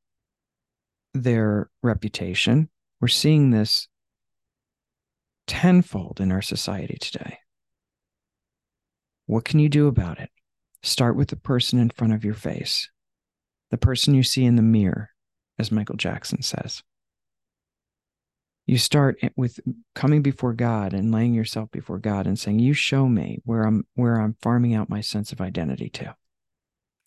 their 1.13 1.69
reputation. 1.83 2.71
We're 3.01 3.09
seeing 3.09 3.51
this 3.51 3.89
tenfold 5.47 6.21
in 6.21 6.33
our 6.33 6.43
society 6.43 6.97
today. 6.99 7.39
What 9.27 9.45
can 9.45 9.59
you 9.59 9.69
do 9.69 9.89
about 9.89 10.21
it? 10.21 10.31
Start 10.83 11.17
with 11.17 11.29
the 11.29 11.37
person 11.37 11.79
in 11.79 11.91
front 11.91 12.13
of 12.13 12.25
your 12.25 12.35
face, 12.35 12.89
the 13.71 13.79
person 13.79 14.15
you 14.15 14.23
see 14.23 14.45
in 14.45 14.57
the 14.57 14.63
mirror, 14.63 15.11
as 15.59 15.71
Michael 15.71 15.97
Jackson 15.97 16.43
says. 16.43 16.83
You 18.67 18.79
start 18.79 19.19
with 19.37 19.59
coming 19.95 20.23
before 20.23 20.53
God 20.53 20.95
and 20.95 21.13
laying 21.13 21.35
yourself 21.35 21.71
before 21.71 21.99
God 21.99 22.27
and 22.27 22.39
saying, 22.39 22.61
"You 22.61 22.73
show 22.73 23.09
me 23.09 23.41
where 23.45 23.65
I'm 23.65 23.85
where 23.95 24.21
I'm 24.21 24.37
farming 24.43 24.75
out 24.75 24.89
my 24.89 25.01
sense 25.01 25.33
of 25.33 25.41
identity 25.41 25.91
to." 25.91 26.15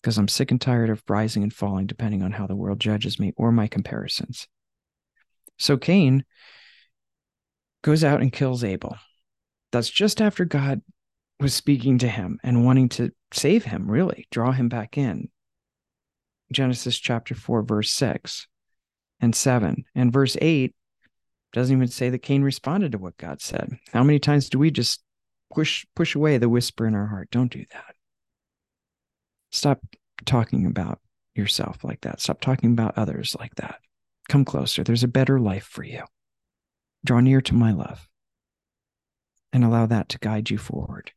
Because 0.02 0.18
I'm 0.18 0.28
sick 0.28 0.52
and 0.52 0.60
tired 0.60 0.90
of 0.90 1.02
rising 1.08 1.42
and 1.42 1.54
falling 1.54 1.88
depending 1.88 2.22
on 2.22 2.34
how 2.34 2.46
the 2.46 2.56
world 2.56 2.80
judges 2.80 3.18
me 3.18 3.32
or 3.38 3.54
my 3.54 3.68
comparisons. 3.68 4.48
So 5.58 5.78
Cain 5.78 6.26
goes 7.82 8.04
out 8.04 8.22
and 8.22 8.34
kills 8.34 8.64
Abel. 8.66 8.98
That's 9.72 9.90
just 9.90 10.22
after 10.22 10.44
God 10.44 10.82
was 11.40 11.54
speaking 11.54 11.98
to 12.00 12.08
him 12.08 12.40
and 12.44 12.66
wanting 12.66 12.90
to 12.90 13.12
save 13.32 13.66
him, 13.66 13.90
really, 13.90 14.28
draw 14.32 14.52
him 14.52 14.70
back 14.70 14.98
in. 14.98 15.30
Genesis 16.52 16.98
chapter 16.98 17.36
4, 17.36 17.64
verse 17.64 17.92
6 17.92 18.48
and 19.20 19.36
7. 19.36 19.84
And 19.96 20.14
verse 20.14 20.38
8 20.40 20.74
doesn't 21.52 21.76
even 21.76 21.88
say 21.88 22.10
that 22.10 22.20
Cain 22.20 22.44
responded 22.44 22.92
to 22.92 22.98
what 22.98 23.18
God 23.18 23.42
said. 23.42 23.78
How 23.92 24.04
many 24.04 24.20
times 24.20 24.50
do 24.50 24.60
we 24.60 24.72
just 24.72 25.02
push 25.54 25.86
push 25.96 26.16
away 26.16 26.38
the 26.38 26.50
whisper 26.50 26.88
in 26.88 26.96
our 26.96 27.08
heart? 27.08 27.30
Don't 27.32 27.52
do 27.52 27.66
that. 27.72 27.96
Stop 29.52 29.82
talking 30.26 30.66
about 30.66 31.00
yourself 31.36 31.84
like 31.84 32.02
that. 32.02 32.22
Stop 32.22 32.42
talking 32.42 32.72
about 32.72 32.98
others 32.98 33.36
like 33.40 33.56
that. 33.56 33.80
Come 34.30 34.46
closer. 34.46 34.84
There's 34.84 35.04
a 35.04 35.08
better 35.08 35.40
life 35.40 35.66
for 35.66 35.84
you. 35.84 36.04
Draw 37.06 37.20
near 37.20 37.42
to 37.42 37.54
my 37.54 37.72
love 37.72 38.08
and 39.52 39.64
allow 39.64 39.86
that 39.86 40.10
to 40.10 40.20
guide 40.20 40.50
you 40.50 40.58
forward. 40.58 41.12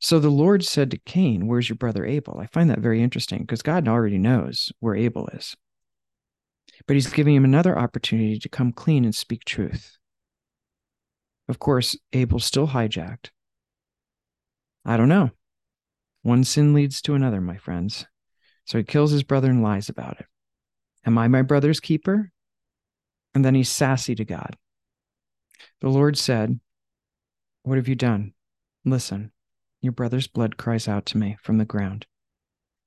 So 0.00 0.18
the 0.18 0.30
Lord 0.30 0.64
said 0.64 0.90
to 0.90 0.98
Cain, 0.98 1.46
Where's 1.46 1.68
your 1.68 1.76
brother 1.76 2.04
Abel? 2.04 2.38
I 2.40 2.46
find 2.46 2.70
that 2.70 2.80
very 2.80 3.02
interesting 3.02 3.40
because 3.40 3.62
God 3.62 3.86
already 3.86 4.18
knows 4.18 4.72
where 4.80 4.94
Abel 4.94 5.28
is. 5.32 5.56
But 6.86 6.94
he's 6.94 7.12
giving 7.12 7.34
him 7.34 7.44
another 7.44 7.78
opportunity 7.78 8.38
to 8.38 8.48
come 8.48 8.72
clean 8.72 9.04
and 9.04 9.14
speak 9.14 9.44
truth. 9.44 9.98
Of 11.48 11.58
course, 11.58 11.96
Abel's 12.12 12.44
still 12.44 12.68
hijacked. 12.68 13.30
I 14.84 14.96
don't 14.96 15.08
know. 15.08 15.30
One 16.22 16.44
sin 16.44 16.74
leads 16.74 17.00
to 17.02 17.14
another, 17.14 17.40
my 17.40 17.56
friends. 17.56 18.06
So 18.64 18.78
he 18.78 18.84
kills 18.84 19.10
his 19.10 19.22
brother 19.22 19.48
and 19.48 19.62
lies 19.62 19.88
about 19.88 20.20
it. 20.20 20.26
Am 21.06 21.16
I 21.16 21.28
my 21.28 21.42
brother's 21.42 21.80
keeper? 21.80 22.32
And 23.34 23.44
then 23.44 23.54
he's 23.54 23.70
sassy 23.70 24.14
to 24.14 24.24
God. 24.24 24.56
The 25.80 25.88
Lord 25.88 26.18
said, 26.18 26.60
What 27.62 27.76
have 27.76 27.88
you 27.88 27.94
done? 27.94 28.34
Listen, 28.84 29.32
your 29.80 29.92
brother's 29.92 30.26
blood 30.26 30.56
cries 30.56 30.88
out 30.88 31.06
to 31.06 31.18
me 31.18 31.36
from 31.42 31.58
the 31.58 31.64
ground. 31.64 32.06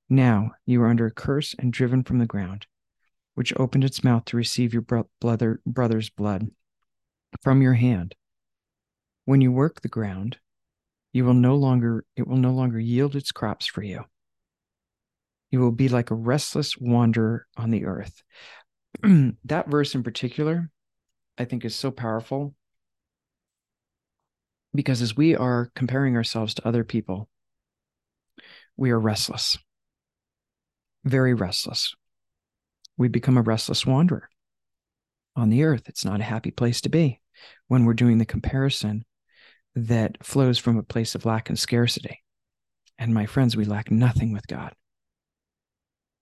Now 0.08 0.52
you 0.66 0.82
are 0.82 0.88
under 0.88 1.06
a 1.06 1.10
curse 1.10 1.54
and 1.58 1.72
driven 1.72 2.02
from 2.02 2.18
the 2.18 2.26
ground, 2.26 2.66
which 3.34 3.54
opened 3.56 3.84
its 3.84 4.04
mouth 4.04 4.24
to 4.26 4.36
receive 4.36 4.72
your 4.72 4.82
brother, 4.82 5.60
brother's 5.66 6.10
blood 6.10 6.50
from 7.40 7.62
your 7.62 7.74
hand. 7.74 8.14
When 9.24 9.40
you 9.40 9.52
work 9.52 9.80
the 9.80 9.88
ground, 9.88 10.38
you 11.12 11.24
will 11.24 11.34
no 11.34 11.54
longer 11.56 12.04
it 12.16 12.26
will 12.26 12.36
no 12.36 12.50
longer 12.50 12.78
yield 12.78 13.16
its 13.16 13.32
crops 13.32 13.66
for 13.66 13.82
you. 13.82 14.04
You 15.50 15.60
will 15.60 15.72
be 15.72 15.88
like 15.88 16.10
a 16.10 16.14
restless 16.14 16.76
wanderer 16.78 17.46
on 17.56 17.70
the 17.70 17.84
earth. 17.84 18.22
that 19.02 19.68
verse 19.68 19.94
in 19.94 20.02
particular, 20.02 20.70
I 21.38 21.44
think 21.44 21.64
is 21.64 21.74
so 21.74 21.90
powerful 21.90 22.54
because 24.74 25.02
as 25.02 25.16
we 25.16 25.36
are 25.36 25.70
comparing 25.74 26.16
ourselves 26.16 26.54
to 26.54 26.66
other 26.66 26.84
people, 26.84 27.28
we 28.76 28.90
are 28.90 28.98
restless, 28.98 29.58
very 31.04 31.34
restless. 31.34 31.94
We 32.96 33.08
become 33.08 33.36
a 33.36 33.42
restless 33.42 33.86
wanderer 33.86 34.28
on 35.36 35.50
the 35.50 35.64
earth. 35.64 35.82
It's 35.86 36.04
not 36.04 36.20
a 36.20 36.24
happy 36.24 36.50
place 36.50 36.80
to 36.82 36.88
be 36.88 37.20
when 37.68 37.84
we're 37.84 37.94
doing 37.94 38.18
the 38.18 38.26
comparison 38.26 39.04
that 39.74 40.24
flows 40.24 40.58
from 40.58 40.76
a 40.76 40.82
place 40.82 41.14
of 41.14 41.24
lack 41.24 41.48
and 41.48 41.58
scarcity. 41.58 42.22
And 42.98 43.14
my 43.14 43.26
friends, 43.26 43.56
we 43.56 43.64
lack 43.64 43.90
nothing 43.90 44.32
with 44.32 44.46
God. 44.46 44.74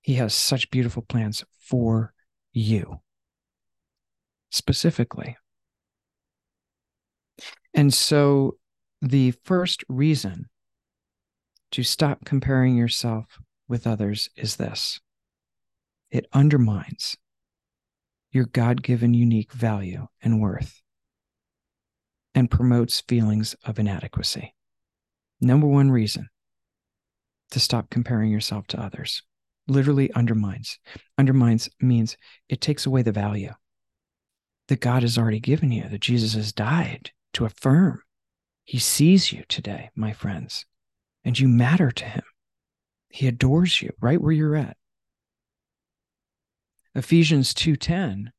He 0.02 0.14
has 0.14 0.34
such 0.34 0.70
beautiful 0.70 1.02
plans 1.02 1.44
for 1.60 2.14
you 2.52 3.00
specifically. 4.50 5.36
And 7.74 7.92
so, 7.92 8.56
the 9.02 9.32
first 9.44 9.82
reason 9.88 10.46
to 11.72 11.82
stop 11.82 12.24
comparing 12.24 12.76
yourself 12.76 13.38
with 13.68 13.86
others 13.86 14.28
is 14.36 14.56
this 14.56 15.00
it 16.10 16.26
undermines 16.32 17.16
your 18.32 18.44
God 18.46 18.82
given 18.82 19.14
unique 19.14 19.52
value 19.52 20.06
and 20.22 20.40
worth 20.40 20.82
and 22.34 22.50
promotes 22.50 23.00
feelings 23.00 23.56
of 23.64 23.78
inadequacy. 23.78 24.54
Number 25.40 25.66
one 25.66 25.90
reason 25.90 26.28
to 27.50 27.60
stop 27.60 27.90
comparing 27.90 28.30
yourself 28.30 28.66
to 28.68 28.80
others 28.80 29.22
literally 29.66 30.12
undermines. 30.12 30.78
Undermines 31.16 31.68
means 31.80 32.16
it 32.48 32.60
takes 32.60 32.86
away 32.86 33.02
the 33.02 33.12
value 33.12 33.52
that 34.68 34.80
God 34.80 35.02
has 35.02 35.18
already 35.18 35.40
given 35.40 35.72
you, 35.72 35.88
that 35.88 36.00
Jesus 36.00 36.34
has 36.34 36.52
died 36.52 37.10
to 37.34 37.44
affirm. 37.44 38.02
He 38.64 38.78
sees 38.78 39.32
you 39.32 39.44
today, 39.48 39.90
my 39.94 40.12
friends, 40.12 40.66
and 41.24 41.38
you 41.38 41.48
matter 41.48 41.90
to 41.90 42.04
him. 42.04 42.22
He 43.08 43.26
adores 43.26 43.82
you 43.82 43.92
right 44.00 44.20
where 44.20 44.32
you're 44.32 44.56
at. 44.56 44.76
Ephesians 46.94 47.54
2:10 47.54 48.32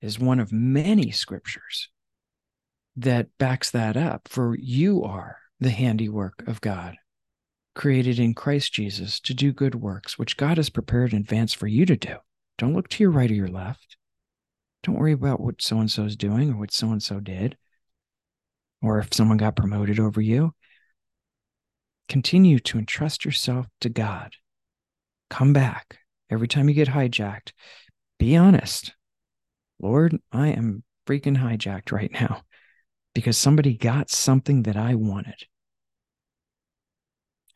is 0.00 0.18
one 0.18 0.40
of 0.40 0.52
many 0.52 1.10
scriptures 1.10 1.88
that 2.96 3.36
backs 3.38 3.70
that 3.70 3.96
up 3.96 4.28
for 4.28 4.56
you 4.56 5.02
are 5.02 5.38
the 5.58 5.70
handiwork 5.70 6.46
of 6.46 6.60
God 6.60 6.96
created 7.74 8.18
in 8.18 8.34
Christ 8.34 8.72
Jesus 8.72 9.20
to 9.20 9.34
do 9.34 9.52
good 9.52 9.74
works 9.74 10.18
which 10.18 10.36
God 10.36 10.56
has 10.56 10.70
prepared 10.70 11.12
in 11.12 11.20
advance 11.20 11.52
for 11.52 11.66
you 11.66 11.86
to 11.86 11.96
do. 11.96 12.16
Don't 12.58 12.74
look 12.74 12.88
to 12.88 13.02
your 13.02 13.10
right 13.10 13.30
or 13.30 13.34
your 13.34 13.48
left. 13.48 13.96
Don't 14.82 14.98
worry 14.98 15.12
about 15.12 15.40
what 15.40 15.62
so 15.62 15.78
and 15.78 15.90
so 15.90 16.04
is 16.04 16.16
doing 16.16 16.52
or 16.52 16.56
what 16.56 16.72
so 16.72 16.90
and 16.90 17.02
so 17.02 17.20
did 17.20 17.56
or 18.82 18.98
if 18.98 19.12
someone 19.12 19.36
got 19.36 19.56
promoted 19.56 19.98
over 20.00 20.20
you. 20.20 20.54
Continue 22.08 22.58
to 22.60 22.78
entrust 22.78 23.24
yourself 23.24 23.66
to 23.80 23.88
God. 23.88 24.32
Come 25.28 25.52
back 25.52 25.98
every 26.28 26.48
time 26.48 26.68
you 26.68 26.74
get 26.74 26.88
hijacked. 26.88 27.52
Be 28.18 28.36
honest. 28.36 28.92
Lord, 29.80 30.18
I 30.32 30.48
am 30.48 30.82
freaking 31.06 31.38
hijacked 31.38 31.92
right 31.92 32.10
now 32.12 32.42
because 33.14 33.38
somebody 33.38 33.74
got 33.74 34.10
something 34.10 34.64
that 34.64 34.76
I 34.76 34.94
wanted. 34.94 35.46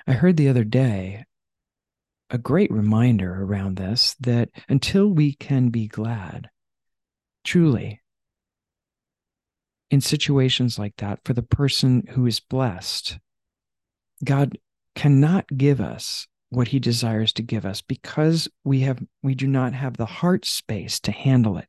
I 0.06 0.12
heard 0.12 0.36
the 0.36 0.48
other 0.48 0.64
day 0.64 1.24
a 2.30 2.38
great 2.38 2.70
reminder 2.70 3.42
around 3.42 3.76
this 3.76 4.16
that 4.20 4.50
until 4.68 5.08
we 5.08 5.34
can 5.34 5.68
be 5.68 5.86
glad, 5.86 6.48
truly, 7.44 8.00
in 9.90 10.00
situations 10.00 10.78
like 10.78 10.96
that, 10.98 11.20
for 11.24 11.34
the 11.34 11.42
person 11.42 12.04
who 12.10 12.26
is 12.26 12.40
blessed, 12.40 13.18
God 14.24 14.58
cannot 14.94 15.46
give 15.56 15.80
us 15.80 16.26
what 16.50 16.68
he 16.68 16.78
desires 16.78 17.32
to 17.32 17.42
give 17.42 17.66
us 17.66 17.82
because 17.82 18.48
we 18.64 18.80
have 18.80 19.02
we 19.22 19.34
do 19.34 19.46
not 19.46 19.72
have 19.72 19.96
the 19.96 20.06
heart 20.06 20.44
space 20.44 21.00
to 21.00 21.12
handle 21.12 21.58
it 21.58 21.68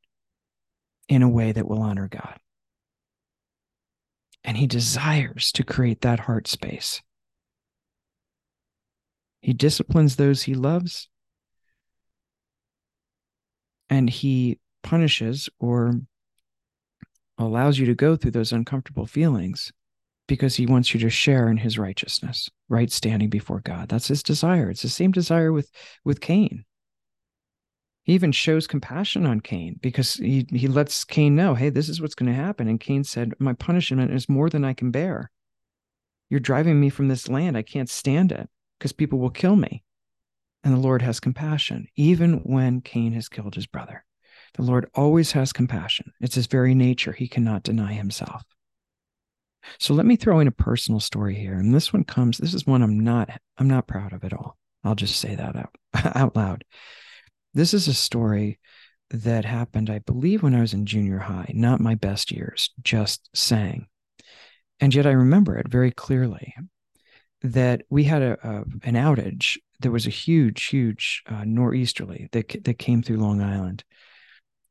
in 1.08 1.24
a 1.24 1.30
way 1.30 1.52
that 1.52 1.68
will 1.68 1.82
honor 1.82 2.08
God. 2.08 2.40
And 4.44 4.58
he 4.58 4.68
desires 4.68 5.52
to 5.54 5.64
create 5.64 6.02
that 6.02 6.22
heart 6.22 6.48
space. 6.48 7.02
He 9.42 9.54
disciplines 9.54 10.16
those 10.16 10.44
he 10.44 10.54
loves, 10.56 11.08
and 13.90 14.10
he 14.10 14.60
punishes 14.84 15.50
or 15.60 16.02
allows 17.38 17.78
you 17.78 17.86
to 17.88 17.96
go 17.96 18.16
through 18.16 18.32
those 18.32 18.52
uncomfortable 18.52 19.06
feelings 19.06 19.72
because 20.28 20.56
he 20.56 20.66
wants 20.66 20.94
you 20.94 21.00
to 21.02 21.10
share 21.10 21.50
in 21.50 21.58
his 21.58 21.78
righteousness, 21.78 22.50
right 22.70 22.92
standing 22.92 23.30
before 23.30 23.62
God. 23.62 23.90
That's 23.90 24.08
his 24.08 24.24
desire. 24.24 24.70
It's 24.70 24.82
the 24.82 24.90
same 24.90 25.12
desire 25.12 25.52
with 25.52 25.70
with 26.04 26.22
Cain. 26.22 26.66
He 28.04 28.14
even 28.14 28.32
shows 28.32 28.68
compassion 28.68 29.26
on 29.26 29.42
Cain 29.42 29.80
because 29.82 30.14
he, 30.16 30.46
he 30.52 30.68
lets 30.68 31.04
Cain 31.04 31.36
know, 31.36 31.56
hey, 31.56 31.70
this 31.70 31.90
is 31.90 32.00
what's 32.00 32.14
going 32.14 32.32
to 32.32 32.40
happen. 32.40 32.68
And 32.68 32.80
Cain 32.80 33.04
said, 33.04 33.34
My 33.40 33.54
punishment 33.54 34.14
is 34.14 34.30
more 34.30 34.48
than 34.48 34.64
I 34.64 34.74
can 34.74 34.92
bear. 34.92 35.32
You're 36.30 36.40
driving 36.40 36.80
me 36.80 36.90
from 36.90 37.08
this 37.08 37.28
land. 37.28 37.58
I 37.58 37.64
can't 37.64 37.90
stand 37.90 38.32
it 38.32 38.48
because 38.78 38.94
people 38.94 39.18
will 39.18 39.32
kill 39.32 39.56
me. 39.56 39.84
And 40.64 40.72
the 40.72 40.80
Lord 40.80 41.02
has 41.02 41.20
compassion, 41.20 41.88
even 41.96 42.40
when 42.40 42.82
Cain 42.82 43.14
has 43.14 43.28
killed 43.28 43.56
his 43.56 43.66
brother. 43.66 44.05
The 44.56 44.64
Lord 44.64 44.90
always 44.94 45.32
has 45.34 45.54
compassion. 45.54 46.14
It's 46.22 46.36
his 46.36 46.48
very 46.48 46.74
nature. 46.74 47.12
He 47.12 47.28
cannot 47.28 47.64
deny 47.64 47.94
himself. 47.94 48.44
So 49.80 49.94
let 49.94 50.06
me 50.06 50.16
throw 50.16 50.40
in 50.40 50.48
a 50.48 50.52
personal 50.52 51.00
story 51.00 51.36
here. 51.36 51.56
And 51.56 51.74
this 51.74 51.92
one 51.92 52.04
comes, 52.04 52.38
this 52.38 52.54
is 52.54 52.68
one 52.68 52.82
I'm 52.82 53.00
not, 53.00 53.30
I'm 53.58 53.68
not 53.68 53.88
proud 53.88 54.14
of 54.14 54.24
at 54.24 54.34
all. 54.34 54.58
I'll 54.84 54.96
just 54.96 55.20
say 55.20 55.36
that 55.36 55.56
out, 55.56 55.76
out 56.16 56.36
loud. 56.36 56.64
This 57.54 57.74
is 57.74 57.88
a 57.88 57.94
story 57.94 58.60
that 59.10 59.46
happened, 59.46 59.90
I 59.90 60.00
believe, 60.00 60.44
when 60.44 60.56
I 60.56 60.62
was 60.62 60.74
in 60.74 60.86
junior 60.86 61.20
high, 61.20 61.52
not 61.54 61.80
my 61.80 61.96
best 61.96 62.32
years, 62.32 62.70
just 62.82 63.30
saying. 63.34 63.88
And 64.80 64.94
yet 64.94 65.08
I 65.08 65.12
remember 65.12 65.58
it 65.58 65.70
very 65.70 65.92
clearly 65.92 66.54
that 67.42 67.84
we 67.90 68.04
had 68.04 68.22
a, 68.22 68.48
a 68.48 68.64
an 68.84 68.96
outage. 68.96 69.58
There 69.80 69.92
was 69.92 70.08
a 70.08 70.12
huge, 70.12 70.66
huge 70.66 71.24
uh, 71.28 71.44
nor'easterly 71.46 72.30
that 72.32 72.64
that 72.64 72.80
came 72.80 73.02
through 73.02 73.18
Long 73.18 73.42
Island, 73.42 73.84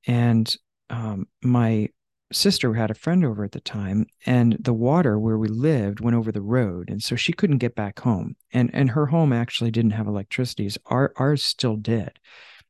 and 0.07 0.55
um, 0.91 1.27
my 1.43 1.89
sister 2.33 2.75
had 2.75 2.91
a 2.91 2.95
friend 2.95 3.25
over 3.25 3.45
at 3.45 3.53
the 3.53 3.61
time, 3.61 4.07
and 4.27 4.57
the 4.61 4.73
water 4.73 5.19
where 5.19 5.39
we 5.39 5.49
lived 5.49 6.01
went 6.01 6.17
over 6.17 6.33
the 6.33 6.43
road, 6.43 6.91
and 6.91 7.03
so 7.03 7.17
she 7.17 7.33
couldn't 7.33 7.59
get 7.59 7.75
back 7.75 8.01
home. 8.01 8.37
and 8.53 8.71
And 8.75 8.91
her 8.91 9.07
home 9.07 9.33
actually 9.33 9.71
didn't 9.71 9.93
have 9.93 10.07
electricity. 10.07 10.69
Our 10.87 11.13
ours 11.17 11.43
still 11.43 11.77
did. 11.77 12.19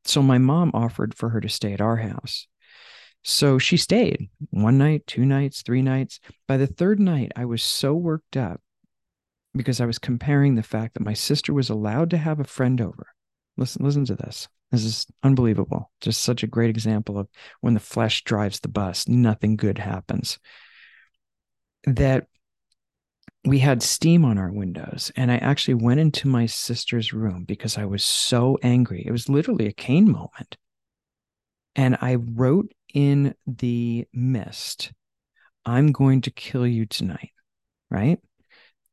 So 0.04 0.22
my 0.22 0.38
mom 0.38 0.70
offered 0.74 1.14
for 1.14 1.30
her 1.30 1.40
to 1.40 1.48
stay 1.48 1.72
at 1.72 1.80
our 1.80 1.96
house. 1.96 2.46
So 3.22 3.58
she 3.58 3.78
stayed 3.78 4.28
one 4.50 4.76
night, 4.76 5.06
two 5.06 5.24
nights, 5.24 5.62
three 5.62 5.80
nights. 5.80 6.20
By 6.46 6.58
the 6.58 6.66
third 6.66 7.00
night, 7.00 7.32
I 7.34 7.46
was 7.46 7.62
so 7.62 7.94
worked 7.94 8.36
up 8.36 8.60
because 9.54 9.80
I 9.80 9.86
was 9.86 9.98
comparing 9.98 10.54
the 10.54 10.62
fact 10.62 10.94
that 10.94 11.04
my 11.04 11.14
sister 11.14 11.54
was 11.54 11.70
allowed 11.70 12.10
to 12.10 12.18
have 12.18 12.38
a 12.38 12.44
friend 12.44 12.80
over. 12.82 13.06
Listen, 13.56 13.84
listen 13.84 14.04
to 14.06 14.14
this. 14.14 14.48
This 14.74 14.84
is 14.84 15.06
unbelievable. 15.22 15.90
Just 16.00 16.22
such 16.22 16.42
a 16.42 16.48
great 16.48 16.70
example 16.70 17.18
of 17.18 17.28
when 17.60 17.74
the 17.74 17.80
flesh 17.80 18.24
drives 18.24 18.60
the 18.60 18.68
bus, 18.68 19.08
nothing 19.08 19.56
good 19.56 19.78
happens. 19.78 20.38
That 21.84 22.26
we 23.44 23.58
had 23.58 23.82
steam 23.82 24.24
on 24.24 24.38
our 24.38 24.50
windows, 24.50 25.12
and 25.16 25.30
I 25.30 25.36
actually 25.36 25.74
went 25.74 26.00
into 26.00 26.28
my 26.28 26.46
sister's 26.46 27.12
room 27.12 27.44
because 27.44 27.76
I 27.76 27.84
was 27.84 28.02
so 28.02 28.58
angry. 28.62 29.04
It 29.06 29.12
was 29.12 29.28
literally 29.28 29.66
a 29.66 29.72
Cain 29.72 30.10
moment. 30.10 30.56
And 31.76 31.98
I 32.00 32.14
wrote 32.16 32.72
in 32.94 33.34
the 33.46 34.06
mist, 34.12 34.92
I'm 35.66 35.92
going 35.92 36.22
to 36.22 36.30
kill 36.30 36.66
you 36.66 36.86
tonight. 36.86 37.30
Right. 37.90 38.18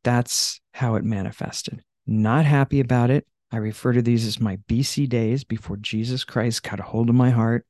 That's 0.04 0.60
how 0.74 0.96
it 0.96 1.04
manifested. 1.04 1.84
Not 2.06 2.46
happy 2.46 2.80
about 2.80 3.10
it. 3.10 3.26
I 3.52 3.58
refer 3.58 3.94
to 3.94 4.02
these 4.02 4.26
as 4.26 4.40
my 4.40 4.58
BC 4.70 5.10
days 5.10 5.44
before 5.44 5.78
Jesus 5.78 6.24
Christ 6.24 6.64
got 6.64 6.80
a 6.80 6.84
hold 6.84 7.10
of 7.10 7.16
my 7.16 7.32
heart. 7.32 7.66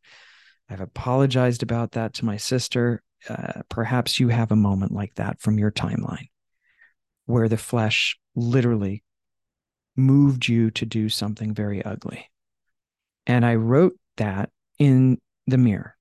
I've 0.69 0.81
apologized 0.81 1.63
about 1.63 1.93
that 1.93 2.13
to 2.15 2.25
my 2.25 2.37
sister. 2.37 3.01
Uh, 3.27 3.61
perhaps 3.69 4.19
you 4.19 4.29
have 4.29 4.51
a 4.51 4.55
moment 4.55 4.91
like 4.91 5.15
that 5.15 5.41
from 5.41 5.57
your 5.57 5.71
timeline 5.71 6.27
where 7.25 7.49
the 7.49 7.57
flesh 7.57 8.17
literally 8.35 9.03
moved 9.95 10.47
you 10.47 10.71
to 10.71 10.85
do 10.85 11.09
something 11.09 11.53
very 11.53 11.83
ugly. 11.83 12.29
And 13.25 13.45
I 13.45 13.55
wrote 13.55 13.93
that 14.17 14.49
in 14.79 15.19
the 15.47 15.57
mirror 15.57 15.95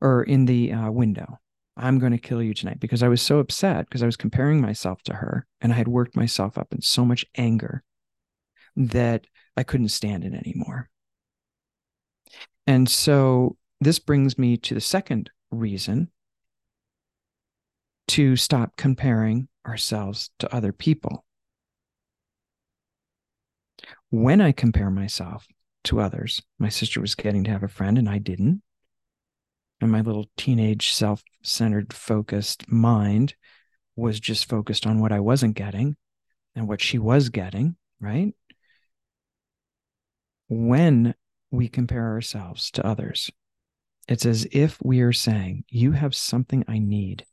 or 0.00 0.22
in 0.22 0.46
the 0.46 0.72
uh, 0.72 0.90
window. 0.90 1.38
I'm 1.76 1.98
going 1.98 2.12
to 2.12 2.18
kill 2.18 2.42
you 2.42 2.52
tonight 2.52 2.80
because 2.80 3.02
I 3.02 3.08
was 3.08 3.22
so 3.22 3.38
upset 3.38 3.86
because 3.86 4.02
I 4.02 4.06
was 4.06 4.16
comparing 4.16 4.60
myself 4.60 5.02
to 5.04 5.14
her 5.14 5.46
and 5.60 5.72
I 5.72 5.76
had 5.76 5.88
worked 5.88 6.16
myself 6.16 6.58
up 6.58 6.72
in 6.72 6.82
so 6.82 7.04
much 7.04 7.24
anger 7.36 7.82
that 8.76 9.26
I 9.56 9.62
couldn't 9.62 9.88
stand 9.88 10.24
it 10.24 10.34
anymore. 10.34 10.88
And 12.66 12.88
so 12.88 13.56
this 13.80 13.98
brings 13.98 14.38
me 14.38 14.56
to 14.58 14.74
the 14.74 14.80
second 14.80 15.30
reason 15.50 16.10
to 18.08 18.36
stop 18.36 18.76
comparing 18.76 19.48
ourselves 19.66 20.30
to 20.38 20.54
other 20.54 20.72
people. 20.72 21.24
When 24.10 24.40
I 24.40 24.52
compare 24.52 24.90
myself 24.90 25.46
to 25.84 26.00
others, 26.00 26.42
my 26.58 26.68
sister 26.68 27.00
was 27.00 27.14
getting 27.14 27.44
to 27.44 27.50
have 27.50 27.62
a 27.62 27.68
friend 27.68 27.98
and 27.98 28.08
I 28.08 28.18
didn't. 28.18 28.62
And 29.80 29.90
my 29.90 30.00
little 30.00 30.26
teenage 30.36 30.92
self 30.92 31.22
centered, 31.42 31.92
focused 31.92 32.70
mind 32.70 33.34
was 33.96 34.20
just 34.20 34.48
focused 34.48 34.86
on 34.86 35.00
what 35.00 35.12
I 35.12 35.20
wasn't 35.20 35.54
getting 35.54 35.96
and 36.54 36.68
what 36.68 36.80
she 36.80 36.98
was 36.98 37.28
getting, 37.28 37.76
right? 38.00 38.34
When 40.52 41.14
we 41.52 41.68
compare 41.68 42.08
ourselves 42.08 42.72
to 42.72 42.84
others, 42.84 43.30
it's 44.08 44.26
as 44.26 44.48
if 44.50 44.78
we 44.82 45.00
are 45.00 45.12
saying, 45.12 45.62
You 45.68 45.92
have 45.92 46.12
something 46.12 46.64
I 46.66 46.80
need 46.80 47.24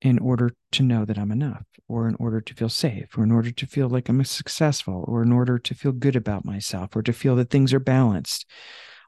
in 0.00 0.18
order 0.18 0.50
to 0.72 0.82
know 0.82 1.04
that 1.04 1.16
I'm 1.16 1.30
enough, 1.30 1.64
or 1.86 2.08
in 2.08 2.16
order 2.16 2.40
to 2.40 2.54
feel 2.54 2.68
safe, 2.68 3.16
or 3.16 3.22
in 3.22 3.30
order 3.30 3.52
to 3.52 3.66
feel 3.68 3.88
like 3.88 4.08
I'm 4.08 4.24
successful, 4.24 5.04
or 5.06 5.22
in 5.22 5.30
order 5.30 5.60
to 5.60 5.74
feel 5.76 5.92
good 5.92 6.16
about 6.16 6.44
myself, 6.44 6.96
or 6.96 7.02
to 7.02 7.12
feel 7.12 7.36
that 7.36 7.50
things 7.50 7.72
are 7.72 7.78
balanced. 7.78 8.46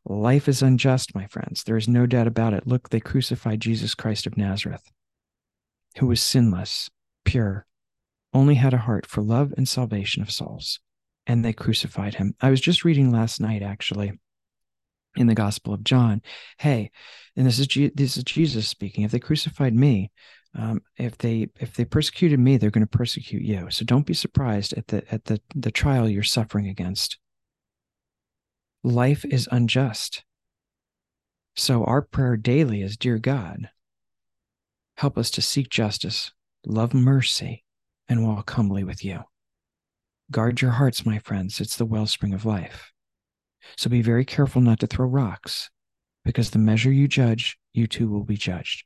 Life 0.05 0.47
is 0.47 0.63
unjust, 0.63 1.17
my 1.17 1.27
friends. 1.27 1.65
There 1.65 1.77
is 1.77 1.89
no 1.89 2.07
doubt 2.07 2.29
about 2.29 2.55
it. 2.55 2.65
Look, 2.65 2.91
they 2.91 3.01
crucified 3.01 3.59
Jesus 3.59 3.97
Christ 3.97 4.25
of 4.25 4.37
Nazareth, 4.37 4.93
who 5.99 6.07
was 6.07 6.23
sinless, 6.23 6.91
pure, 7.25 7.67
only 8.33 8.55
had 8.55 8.73
a 8.73 8.79
heart 8.79 9.05
for 9.05 9.21
love 9.21 9.53
and 9.57 9.69
salvation 9.69 10.23
of 10.23 10.31
souls, 10.31 10.79
and 11.27 11.45
they 11.45 11.53
crucified 11.53 12.15
him. 12.15 12.35
I 12.41 12.51
was 12.51 12.61
just 12.61 12.85
reading 12.85 13.11
last 13.11 13.41
night, 13.41 13.63
actually, 13.63 14.13
in 15.17 15.27
the 15.27 15.35
Gospel 15.35 15.75
of 15.75 15.85
John. 15.85 16.23
Hey, 16.59 16.91
and 17.37 17.47
this 17.47 17.59
is 17.59 17.69
this 17.95 18.17
is 18.17 18.25
Jesus 18.25 18.69
speaking. 18.69 19.05
If 19.05 19.11
they 19.11 19.19
crucified 19.19 19.75
me, 19.75 20.11
um, 20.57 20.83
if 20.97 21.19
they 21.19 21.49
if 21.59 21.75
they 21.75 21.85
persecuted 21.85 22.39
me 22.39 22.57
they're 22.57 22.71
going 22.71 22.87
to 22.87 22.99
persecute 22.99 23.43
you 23.43 23.69
so 23.71 23.85
don't 23.85 24.07
be 24.07 24.15
surprised 24.15 24.73
at 24.75 24.89
the 24.89 25.03
at 25.13 25.25
the 25.25 25.41
the 25.55 25.71
trial 25.71 26.09
you're 26.09 26.23
suffering 26.23 26.69
against 26.69 27.19
life 28.83 29.25
is 29.25 29.49
unjust 29.51 30.23
so 31.57 31.85
our 31.85 32.03
prayer 32.03 32.37
daily 32.37 32.83
is 32.83 32.97
dear 32.97 33.19
god 33.19 33.69
help 34.97 35.19
us 35.19 35.31
to 35.31 35.43
seek 35.43 35.69
justice 35.69 36.31
love 36.65 36.95
mercy 36.95 37.65
and 38.09 38.27
walk 38.27 38.51
humbly 38.51 38.85
with 38.85 39.05
you 39.05 39.21
guard 40.35 40.61
your 40.61 40.73
hearts 40.73 41.07
my 41.07 41.19
friends 41.19 41.61
it's 41.61 41.77
the 41.77 41.85
wellspring 41.85 42.35
of 42.35 42.45
life 42.45 42.93
so 43.77 43.89
be 43.89 44.03
very 44.03 44.25
careful 44.25 44.61
not 44.61 44.81
to 44.81 44.87
throw 44.87 45.07
rocks 45.07 45.71
because 46.25 46.51
the 46.51 46.59
measure 46.59 46.93
you 46.93 47.09
judge 47.09 47.59
you 47.73 47.87
too 47.87 48.09
will 48.09 48.25
be 48.25 48.37
judged 48.37 48.85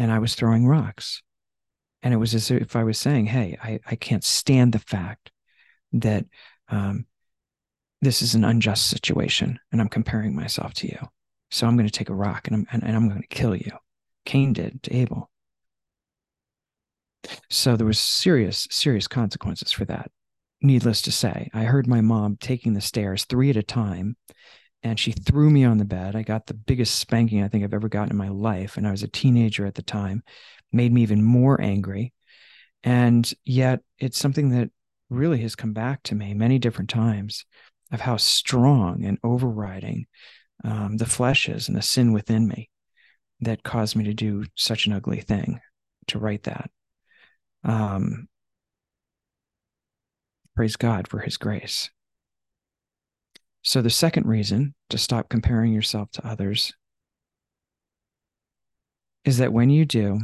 and 0.00 0.10
I 0.10 0.18
was 0.18 0.34
throwing 0.34 0.66
rocks. 0.66 1.22
And 2.02 2.14
it 2.14 2.16
was 2.16 2.34
as 2.34 2.50
if 2.50 2.74
I 2.74 2.84
was 2.84 2.98
saying, 2.98 3.26
Hey, 3.26 3.58
I, 3.62 3.80
I 3.86 3.96
can't 3.96 4.24
stand 4.24 4.72
the 4.72 4.78
fact 4.78 5.30
that 5.92 6.24
um, 6.70 7.04
this 8.00 8.22
is 8.22 8.34
an 8.34 8.42
unjust 8.42 8.88
situation 8.88 9.60
and 9.70 9.80
I'm 9.80 9.90
comparing 9.90 10.34
myself 10.34 10.72
to 10.74 10.86
you. 10.86 10.98
So 11.50 11.66
I'm 11.66 11.76
going 11.76 11.86
to 11.88 11.92
take 11.92 12.08
a 12.08 12.14
rock 12.14 12.48
and 12.48 12.56
I'm, 12.56 12.66
and, 12.72 12.82
and 12.82 12.96
I'm 12.96 13.10
going 13.10 13.20
to 13.20 13.28
kill 13.28 13.54
you. 13.54 13.72
Cain 14.24 14.54
did 14.54 14.82
to 14.84 14.96
Abel. 14.96 15.30
So 17.50 17.76
there 17.76 17.86
was 17.86 17.98
serious, 17.98 18.66
serious 18.70 19.06
consequences 19.06 19.70
for 19.70 19.84
that. 19.84 20.10
Needless 20.62 21.02
to 21.02 21.12
say, 21.12 21.50
I 21.54 21.64
heard 21.64 21.86
my 21.86 22.00
mom 22.00 22.36
taking 22.36 22.74
the 22.74 22.80
stairs 22.80 23.24
three 23.24 23.50
at 23.50 23.56
a 23.56 23.62
time 23.62 24.16
and 24.82 24.98
she 24.98 25.12
threw 25.12 25.50
me 25.50 25.64
on 25.64 25.78
the 25.78 25.84
bed. 25.84 26.16
I 26.16 26.22
got 26.22 26.46
the 26.46 26.54
biggest 26.54 26.96
spanking 26.96 27.42
I 27.42 27.48
think 27.48 27.64
I've 27.64 27.74
ever 27.74 27.88
gotten 27.88 28.10
in 28.10 28.16
my 28.16 28.28
life. 28.28 28.76
And 28.76 28.86
I 28.86 28.90
was 28.90 29.02
a 29.02 29.08
teenager 29.08 29.66
at 29.66 29.74
the 29.74 29.82
time, 29.82 30.22
made 30.72 30.92
me 30.92 31.02
even 31.02 31.22
more 31.22 31.60
angry. 31.60 32.12
And 32.82 33.30
yet 33.44 33.80
it's 33.98 34.18
something 34.18 34.50
that 34.50 34.70
really 35.10 35.42
has 35.42 35.54
come 35.54 35.72
back 35.72 36.02
to 36.04 36.14
me 36.14 36.32
many 36.34 36.58
different 36.58 36.88
times 36.88 37.44
of 37.92 38.00
how 38.00 38.16
strong 38.16 39.04
and 39.04 39.18
overriding 39.22 40.06
um, 40.64 40.96
the 40.96 41.06
flesh 41.06 41.48
is 41.48 41.68
and 41.68 41.76
the 41.76 41.82
sin 41.82 42.12
within 42.12 42.46
me 42.46 42.70
that 43.40 43.62
caused 43.62 43.96
me 43.96 44.04
to 44.04 44.14
do 44.14 44.44
such 44.54 44.86
an 44.86 44.92
ugly 44.92 45.20
thing 45.20 45.60
to 46.06 46.18
write 46.18 46.44
that. 46.44 46.70
Um, 47.64 48.28
praise 50.54 50.76
God 50.76 51.08
for 51.08 51.20
his 51.20 51.36
grace. 51.36 51.90
So, 53.62 53.82
the 53.82 53.90
second 53.90 54.26
reason 54.26 54.74
to 54.88 54.98
stop 54.98 55.28
comparing 55.28 55.72
yourself 55.72 56.10
to 56.12 56.26
others 56.26 56.72
is 59.24 59.38
that 59.38 59.52
when 59.52 59.68
you 59.70 59.84
do, 59.84 60.18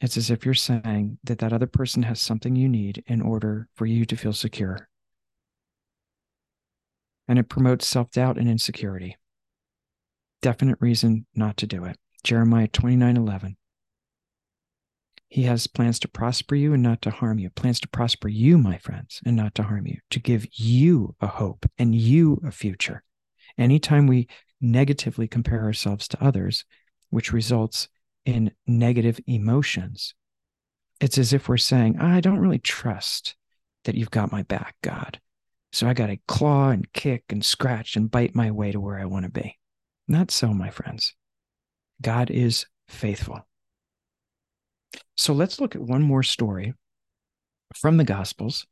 it's 0.00 0.16
as 0.16 0.30
if 0.30 0.44
you're 0.44 0.54
saying 0.54 1.18
that 1.24 1.38
that 1.38 1.52
other 1.52 1.66
person 1.66 2.02
has 2.02 2.20
something 2.20 2.54
you 2.54 2.68
need 2.68 3.02
in 3.06 3.22
order 3.22 3.68
for 3.74 3.86
you 3.86 4.04
to 4.04 4.16
feel 4.16 4.34
secure. 4.34 4.88
And 7.26 7.38
it 7.38 7.48
promotes 7.48 7.86
self 7.86 8.10
doubt 8.10 8.36
and 8.36 8.48
insecurity. 8.48 9.16
Definite 10.42 10.76
reason 10.80 11.24
not 11.34 11.56
to 11.58 11.66
do 11.66 11.84
it. 11.86 11.96
Jeremiah 12.22 12.68
29 12.68 13.16
11. 13.16 13.56
He 15.28 15.42
has 15.44 15.66
plans 15.66 15.98
to 16.00 16.08
prosper 16.08 16.54
you 16.54 16.74
and 16.74 16.82
not 16.82 17.02
to 17.02 17.10
harm 17.10 17.38
you, 17.38 17.50
plans 17.50 17.80
to 17.80 17.88
prosper 17.88 18.28
you, 18.28 18.56
my 18.56 18.78
friends, 18.78 19.20
and 19.26 19.34
not 19.36 19.54
to 19.56 19.64
harm 19.64 19.86
you, 19.86 19.98
to 20.10 20.20
give 20.20 20.46
you 20.52 21.16
a 21.20 21.26
hope 21.26 21.66
and 21.78 21.94
you 21.94 22.40
a 22.46 22.52
future. 22.52 23.02
Anytime 23.58 24.06
we 24.06 24.28
negatively 24.60 25.26
compare 25.26 25.62
ourselves 25.62 26.06
to 26.08 26.24
others, 26.24 26.64
which 27.10 27.32
results 27.32 27.88
in 28.24 28.52
negative 28.66 29.18
emotions, 29.26 30.14
it's 31.00 31.18
as 31.18 31.32
if 31.32 31.48
we're 31.48 31.56
saying, 31.56 31.98
I 31.98 32.20
don't 32.20 32.38
really 32.38 32.58
trust 32.58 33.34
that 33.84 33.94
you've 33.94 34.10
got 34.10 34.32
my 34.32 34.42
back, 34.42 34.76
God. 34.82 35.20
So 35.72 35.88
I 35.88 35.94
got 35.94 36.06
to 36.06 36.18
claw 36.28 36.70
and 36.70 36.90
kick 36.92 37.24
and 37.30 37.44
scratch 37.44 37.96
and 37.96 38.10
bite 38.10 38.34
my 38.34 38.50
way 38.52 38.70
to 38.70 38.80
where 38.80 38.98
I 38.98 39.04
want 39.04 39.24
to 39.24 39.30
be. 39.30 39.58
Not 40.06 40.30
so, 40.30 40.54
my 40.54 40.70
friends. 40.70 41.14
God 42.00 42.30
is 42.30 42.66
faithful. 42.88 43.46
So 45.16 45.32
let's 45.32 45.60
look 45.60 45.74
at 45.74 45.82
one 45.82 46.02
more 46.02 46.22
story 46.22 46.74
from 47.76 47.96
the 47.96 48.04
Gospels. 48.04 48.66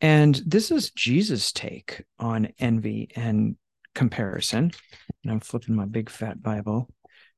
And 0.00 0.34
this 0.46 0.70
is 0.70 0.90
Jesus' 0.90 1.52
take 1.52 2.04
on 2.18 2.48
envy 2.58 3.10
and 3.16 3.56
comparison. 3.94 4.72
And 5.22 5.32
I'm 5.32 5.40
flipping 5.40 5.74
my 5.74 5.86
big 5.86 6.10
fat 6.10 6.42
Bible 6.42 6.88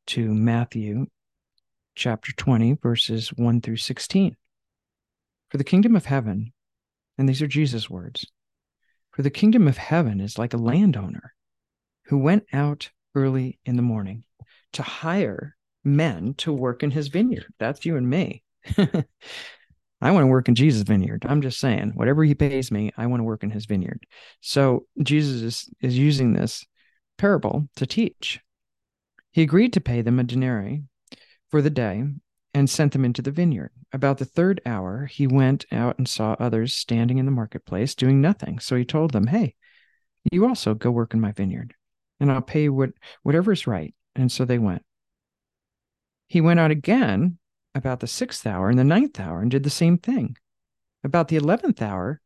to 0.09 0.35
Matthew 0.35 1.07
chapter 1.95 2.33
20, 2.33 2.79
verses 2.83 3.29
1 3.29 3.61
through 3.61 3.77
16. 3.77 4.37
For 5.51 5.59
the 5.59 5.65
kingdom 5.65 5.97
of 5.97 6.07
heaven, 6.07 6.53
and 7.19 7.29
these 7.29 7.43
are 7.43 7.47
Jesus' 7.47 7.91
words, 7.91 8.27
for 9.13 9.23
the 9.23 9.31
kingdom 9.31 9.67
of 9.69 9.77
heaven 9.77 10.21
is 10.21 10.39
like 10.39 10.55
a 10.55 10.59
landowner 10.59 11.35
who 12.07 12.19
went 12.19 12.45
out 12.53 12.91
early 13.15 13.59
in 13.65 13.77
the 13.77 13.83
morning 13.83 14.25
to 14.73 14.83
hire 14.83 15.57
men 15.85 16.35
to 16.35 16.53
work 16.53 16.83
in 16.83 16.91
his 16.91 17.09
vineyard. 17.09 17.53
That's 17.59 17.85
you 17.85 17.97
and 17.97 18.09
me. 18.09 18.43
I 20.03 20.11
want 20.13 20.23
to 20.23 20.29
work 20.29 20.49
in 20.49 20.55
Jesus' 20.55 20.83
vineyard. 20.83 21.27
I'm 21.29 21.43
just 21.43 21.61
saying, 21.61 21.93
whatever 21.95 22.25
he 22.25 22.35
pays 22.35 22.71
me, 22.71 22.91
I 22.97 23.07
want 23.07 23.21
to 23.21 23.25
work 23.25 23.43
in 23.43 23.51
his 23.51 23.67
vineyard. 23.67 24.07
So 24.41 24.87
Jesus 25.03 25.43
is, 25.43 25.71
is 25.81 25.99
using 25.99 26.33
this 26.33 26.65
parable 27.19 27.69
to 27.77 27.87
teach. 27.87 28.41
He 29.33 29.43
agreed 29.43 29.73
to 29.75 29.81
pay 29.81 30.01
them 30.01 30.19
a 30.19 30.25
denarii 30.25 30.85
for 31.51 31.61
the 31.61 31.71
day 31.71 32.05
and 32.55 32.69
sent 32.69 32.93
them 32.93 33.05
into 33.05 33.23
the 33.23 33.31
vineyard. 33.31 33.71
About 33.93 34.19
the 34.19 34.25
third 34.25 34.61
hour, 34.65 35.07
he 35.07 35.27
went 35.27 35.67
out 35.71 35.99
and 35.99 36.09
saw 36.09 36.35
others 36.39 36.75
standing 36.75 37.19
in 37.19 37.27
the 37.27 37.31
marketplace 37.31 37.95
doing 37.95 38.21
nothing. 38.21 38.59
So 38.59 38.77
he 38.77 38.85
told 38.85 39.13
them, 39.13 39.27
Hey, 39.27 39.55
you 40.33 40.47
also 40.47 40.75
go 40.75 40.91
work 40.91 41.15
in 41.15 41.21
my 41.21 41.33
vineyard, 41.33 41.75
and 42.19 42.31
I'll 42.31 42.43
pay 42.43 42.65
you 42.65 42.73
what, 42.73 42.91
whatever 43.23 43.53
is 43.53 43.67
right. 43.67 43.95
And 44.17 44.31
so 44.31 44.45
they 44.45 44.59
went. 44.59 44.83
He 46.31 46.41
went 46.41 46.61
out 46.61 46.71
again 46.71 47.39
about 47.75 47.99
the 47.99 48.07
sixth 48.07 48.47
hour 48.47 48.71
and 48.71 48.79
the 48.79 48.85
ninth 48.85 49.19
hour 49.19 49.43
and 49.43 49.51
did 49.51 49.65
the 49.65 49.69
same 49.69 49.99
thing. 49.99 50.37
About 51.03 51.27
the 51.27 51.35
eleventh 51.35 51.83
hour, 51.83 52.21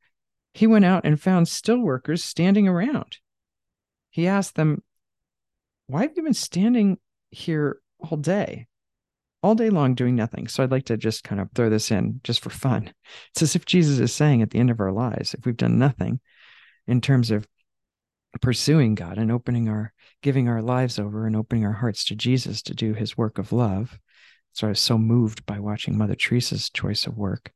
he 0.53 0.67
went 0.67 0.85
out 0.85 1.07
and 1.07 1.19
found 1.19 1.49
still 1.49 1.79
workers 1.79 2.23
standing 2.23 2.69
around. 2.69 3.17
He 4.11 4.27
asked 4.27 4.57
them, 4.57 4.83
Why 5.87 6.03
have 6.03 6.13
you 6.17 6.23
been 6.23 6.35
standing 6.35 6.99
here 7.31 7.79
all 7.99 8.19
day? 8.19 8.67
All 9.43 9.55
day 9.55 9.71
long 9.71 9.95
doing 9.95 10.17
nothing. 10.17 10.49
So 10.49 10.63
I'd 10.63 10.71
like 10.71 10.85
to 10.87 10.99
just 10.99 11.25
kind 11.25 11.41
of 11.41 11.49
throw 11.55 11.71
this 11.71 11.91
in 11.91 12.21
just 12.25 12.41
for 12.41 12.51
fun. 12.51 12.93
It's 13.31 13.41
as 13.41 13.57
if 13.57 13.65
Jesus 13.65 14.01
is 14.01 14.13
saying 14.13 14.43
at 14.43 14.51
the 14.51 14.59
end 14.59 14.71
of 14.71 14.81
our 14.81 14.93
lives, 14.93 15.33
if 15.33 15.47
we've 15.47 15.57
done 15.57 15.79
nothing 15.79 16.21
in 16.87 17.01
terms 17.01 17.31
of 17.31 17.49
pursuing 18.41 18.95
God 18.95 19.19
and 19.19 19.31
opening 19.31 19.69
our, 19.69 19.93
giving 20.23 20.49
our 20.49 20.63
lives 20.63 20.99
over 20.99 21.27
and 21.27 21.37
opening 21.37 21.65
our 21.65 21.73
hearts 21.73 22.05
to 22.07 22.15
Jesus 22.15 22.63
to 22.63 22.75
do 22.75 22.95
his 22.95 23.17
work 23.17 23.39
of 23.39 23.53
love. 23.53 23.99
So 24.53 24.67
I 24.67 24.71
was 24.71 24.81
so 24.81 24.99
moved 24.99 25.47
by 25.47 25.59
watching 25.59 25.99
Mother 25.99 26.15
Teresa's 26.15 26.71
choice 26.71 27.07
of 27.07 27.17
work. 27.17 27.53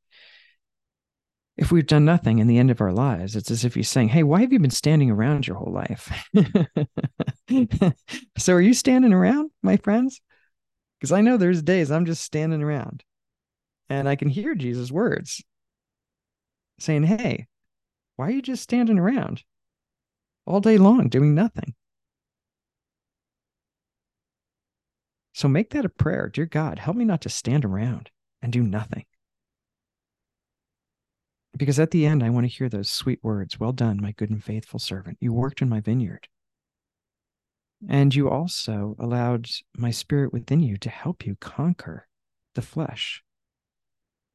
If 1.56 1.72
we've 1.72 1.86
done 1.86 2.04
nothing 2.04 2.38
in 2.38 2.46
the 2.46 2.58
end 2.58 2.70
of 2.70 2.80
our 2.80 2.92
lives, 2.92 3.34
it's 3.34 3.50
as 3.50 3.64
if 3.64 3.74
he's 3.74 3.88
saying, 3.88 4.08
Hey, 4.10 4.22
why 4.22 4.40
have 4.40 4.52
you 4.52 4.60
been 4.60 4.70
standing 4.70 5.10
around 5.10 5.46
your 5.46 5.56
whole 5.56 5.72
life? 5.72 6.12
so 8.38 8.52
are 8.54 8.60
you 8.60 8.74
standing 8.74 9.12
around, 9.12 9.50
my 9.62 9.76
friends? 9.76 10.20
Because 10.98 11.12
I 11.12 11.20
know 11.20 11.36
there's 11.36 11.62
days 11.62 11.90
I'm 11.90 12.06
just 12.06 12.22
standing 12.22 12.62
around 12.62 13.02
and 13.88 14.08
I 14.08 14.16
can 14.16 14.28
hear 14.28 14.54
Jesus' 14.54 14.92
words 14.92 15.42
saying, 16.78 17.04
Hey, 17.04 17.46
why 18.16 18.28
are 18.28 18.32
you 18.32 18.42
just 18.42 18.62
standing 18.62 18.98
around 18.98 19.42
all 20.48 20.60
day 20.60 20.78
long 20.78 21.08
doing 21.08 21.34
nothing? 21.34 21.74
So 25.34 25.46
make 25.46 25.70
that 25.70 25.84
a 25.84 25.88
prayer. 25.88 26.28
Dear 26.28 26.46
God, 26.46 26.80
help 26.80 26.96
me 26.96 27.04
not 27.04 27.20
to 27.20 27.28
stand 27.28 27.64
around 27.64 28.10
and 28.42 28.52
do 28.52 28.62
nothing. 28.62 29.04
Because 31.56 31.78
at 31.78 31.90
the 31.90 32.06
end, 32.06 32.22
I 32.22 32.30
want 32.30 32.44
to 32.44 32.52
hear 32.52 32.68
those 32.68 32.88
sweet 32.88 33.20
words 33.22 33.60
Well 33.60 33.72
done, 33.72 34.00
my 34.02 34.12
good 34.12 34.30
and 34.30 34.42
faithful 34.42 34.80
servant. 34.80 35.18
You 35.20 35.32
worked 35.32 35.62
in 35.62 35.68
my 35.68 35.80
vineyard. 35.80 36.28
And 37.88 38.14
you 38.14 38.28
also 38.28 38.96
allowed 38.98 39.48
my 39.76 39.90
spirit 39.90 40.32
within 40.32 40.60
you 40.60 40.76
to 40.78 40.90
help 40.90 41.24
you 41.24 41.36
conquer 41.36 42.08
the 42.54 42.62
flesh, 42.62 43.22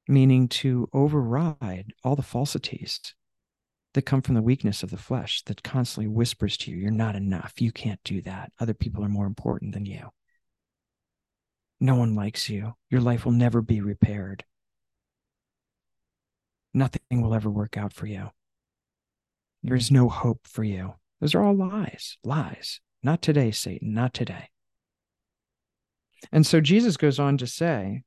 meaning 0.08 0.48
to 0.48 0.88
override 0.94 1.94
all 2.04 2.16
the 2.16 2.22
falsities 2.22 3.14
that 3.94 4.06
come 4.06 4.22
from 4.22 4.36
the 4.36 4.42
weakness 4.42 4.84
of 4.84 4.90
the 4.90 4.98
flesh 4.98 5.44
that 5.44 5.64
constantly 5.64 6.08
whispers 6.08 6.58
to 6.58 6.72
you, 6.72 6.78
You're 6.78 6.92
not 6.92 7.16
enough. 7.16 7.54
You 7.60 7.72
can't 7.72 8.04
do 8.04 8.22
that. 8.22 8.52
Other 8.60 8.74
people 8.74 9.04
are 9.04 9.10
more 9.10 9.26
important 9.28 9.74
than 9.74 9.86
you. 9.86 10.10
No 11.80 11.96
one 11.96 12.16
likes 12.16 12.50
you. 12.50 12.74
Your 12.90 13.02
life 13.02 13.26
will 13.26 13.34
never 13.34 13.62
be 13.62 13.82
repaired. 13.82 14.46
Nothing 16.74 17.22
will 17.22 17.36
ever 17.36 17.50
work 17.50 17.78
out 17.78 17.94
for 17.94 18.08
you. 18.08 18.32
There's 19.62 19.92
no 19.92 20.10
hope 20.10 20.42
for 20.48 20.64
you. 20.64 20.96
Those 21.22 21.36
are 21.36 21.44
all 21.44 21.56
lies, 21.56 22.18
lies. 22.24 22.82
Not 23.04 23.22
today, 23.22 23.52
Satan, 23.52 23.94
not 23.94 24.14
today. 24.14 24.50
And 26.32 26.48
so 26.48 26.62
Jesus 26.62 26.98
goes 26.98 27.20
on 27.20 27.38
to 27.38 27.48
say, 27.48 28.04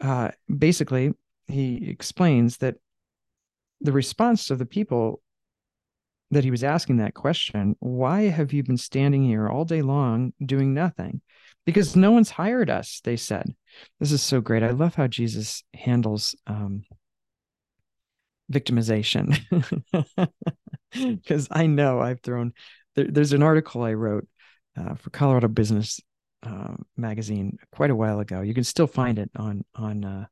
uh, 0.00 0.30
basically, 0.54 1.12
he 1.46 1.88
explains 1.88 2.58
that 2.58 2.76
the 3.80 3.92
response 3.92 4.50
of 4.50 4.58
the 4.58 4.66
people 4.66 5.20
that 6.30 6.44
he 6.44 6.50
was 6.50 6.64
asking 6.64 6.96
that 6.96 7.14
question, 7.14 7.76
why 7.80 8.22
have 8.22 8.52
you 8.52 8.62
been 8.62 8.76
standing 8.76 9.24
here 9.24 9.48
all 9.48 9.64
day 9.64 9.82
long 9.82 10.32
doing 10.44 10.74
nothing? 10.74 11.20
Because 11.64 11.96
no 11.96 12.10
one's 12.10 12.30
hired 12.30 12.70
us, 12.70 13.00
they 13.04 13.16
said. 13.16 13.54
This 14.00 14.12
is 14.12 14.22
so 14.22 14.40
great. 14.40 14.62
I 14.62 14.70
love 14.70 14.94
how 14.94 15.06
Jesus 15.06 15.62
handles 15.74 16.34
um, 16.46 16.82
victimization. 18.52 19.38
Because 20.92 21.48
I 21.50 21.66
know 21.66 21.98
I've 21.98 22.20
thrown 22.20 22.52
there, 22.94 23.06
there's 23.08 23.32
an 23.32 23.42
article 23.42 23.82
I 23.82 23.94
wrote 23.94 24.28
uh, 24.76 24.94
for 24.94 25.10
Colorado 25.10 25.48
Business 25.48 26.00
uh, 26.44 26.74
magazine 26.96 27.58
quite 27.72 27.90
a 27.90 27.96
while 27.96 28.20
ago. 28.20 28.42
You 28.42 28.54
can 28.54 28.62
still 28.62 28.86
find 28.86 29.18
it 29.18 29.28
on 29.34 29.64
on 29.74 30.04
uh, 30.04 30.26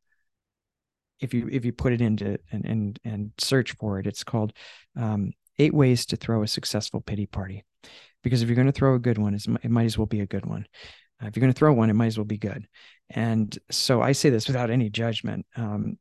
if 1.22 1.32
you 1.32 1.48
if 1.50 1.64
you 1.64 1.72
put 1.72 1.92
it 1.92 2.00
into 2.00 2.38
and 2.50 2.64
and 2.66 2.98
and 3.04 3.32
search 3.38 3.72
for 3.76 3.98
it. 3.98 4.06
It's 4.06 4.24
called 4.24 4.52
um, 4.96 5.32
Eight 5.58 5.72
Ways 5.72 6.04
to 6.06 6.16
Throw 6.16 6.42
a 6.42 6.48
Successful 6.48 7.00
Pity 7.00 7.26
Party. 7.26 7.64
Because 8.22 8.42
if 8.42 8.48
you're 8.48 8.56
going 8.56 8.66
to 8.66 8.72
throw 8.72 8.94
a 8.94 9.00
good 9.00 9.18
one, 9.18 9.34
it 9.34 9.70
might 9.70 9.84
as 9.84 9.98
well 9.98 10.06
be 10.06 10.20
a 10.20 10.26
good 10.26 10.46
one. 10.46 10.66
Uh, 11.20 11.26
if 11.26 11.36
you're 11.36 11.40
going 11.40 11.52
to 11.52 11.58
throw 11.58 11.72
one, 11.72 11.90
it 11.90 11.94
might 11.94 12.06
as 12.06 12.18
well 12.18 12.24
be 12.24 12.38
good. 12.38 12.68
And 13.10 13.56
so 13.70 14.00
I 14.00 14.12
say 14.12 14.30
this 14.30 14.46
without 14.46 14.70
any 14.70 14.90
judgment. 14.90 15.44
Um, 15.56 15.98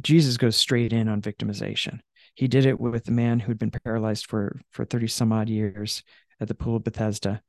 Jesus 0.00 0.36
goes 0.36 0.56
straight 0.56 0.92
in 0.92 1.08
on 1.08 1.22
victimization. 1.22 2.00
He 2.34 2.48
did 2.48 2.66
it 2.66 2.80
with 2.80 3.04
the 3.04 3.12
man 3.12 3.38
who'd 3.38 3.58
been 3.58 3.70
paralyzed 3.70 4.26
for 4.26 4.60
for 4.70 4.84
30 4.84 5.06
some 5.08 5.32
odd 5.32 5.48
years 5.48 6.02
at 6.40 6.48
the 6.48 6.54
pool 6.54 6.76
of 6.76 6.84
Bethesda. 6.84 7.42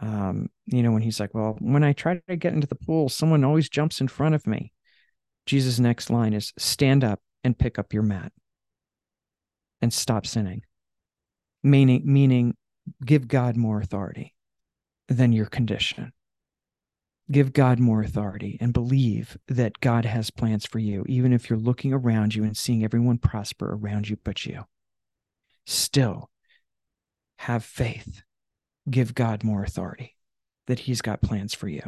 Um, 0.00 0.48
you 0.66 0.82
know, 0.82 0.92
when 0.92 1.02
he's 1.02 1.20
like, 1.20 1.34
Well, 1.34 1.56
when 1.60 1.84
I 1.84 1.92
try 1.92 2.20
to 2.28 2.36
get 2.36 2.54
into 2.54 2.66
the 2.66 2.74
pool, 2.74 3.08
someone 3.08 3.44
always 3.44 3.68
jumps 3.68 4.00
in 4.00 4.08
front 4.08 4.34
of 4.34 4.46
me. 4.46 4.72
Jesus' 5.48 5.78
next 5.78 6.10
line 6.10 6.32
is 6.32 6.52
stand 6.58 7.02
up 7.02 7.20
and 7.42 7.58
pick 7.58 7.78
up 7.78 7.92
your 7.92 8.02
mat 8.02 8.32
and 9.82 9.92
stop 9.92 10.26
sinning. 10.26 10.62
Meaning, 11.62 12.02
meaning 12.04 12.56
give 13.04 13.26
God 13.26 13.56
more 13.56 13.80
authority 13.80 14.34
than 15.08 15.32
your 15.32 15.46
condition 15.46 16.12
give 17.30 17.52
God 17.52 17.78
more 17.78 18.02
authority 18.02 18.56
and 18.60 18.72
believe 18.72 19.36
that 19.48 19.80
God 19.80 20.04
has 20.04 20.30
plans 20.30 20.66
for 20.66 20.78
you, 20.78 21.04
even 21.08 21.32
if 21.32 21.48
you're 21.48 21.58
looking 21.58 21.92
around 21.92 22.34
you 22.34 22.44
and 22.44 22.56
seeing 22.56 22.84
everyone 22.84 23.18
prosper 23.18 23.74
around 23.74 24.08
you 24.08 24.16
but 24.24 24.46
you. 24.46 24.64
Still, 25.66 26.30
have 27.36 27.64
faith. 27.64 28.22
Give 28.88 29.14
God 29.14 29.44
more 29.44 29.62
authority 29.62 30.16
that 30.66 30.80
He's 30.80 31.02
got 31.02 31.20
plans 31.20 31.52
for 31.52 31.68
you. 31.68 31.82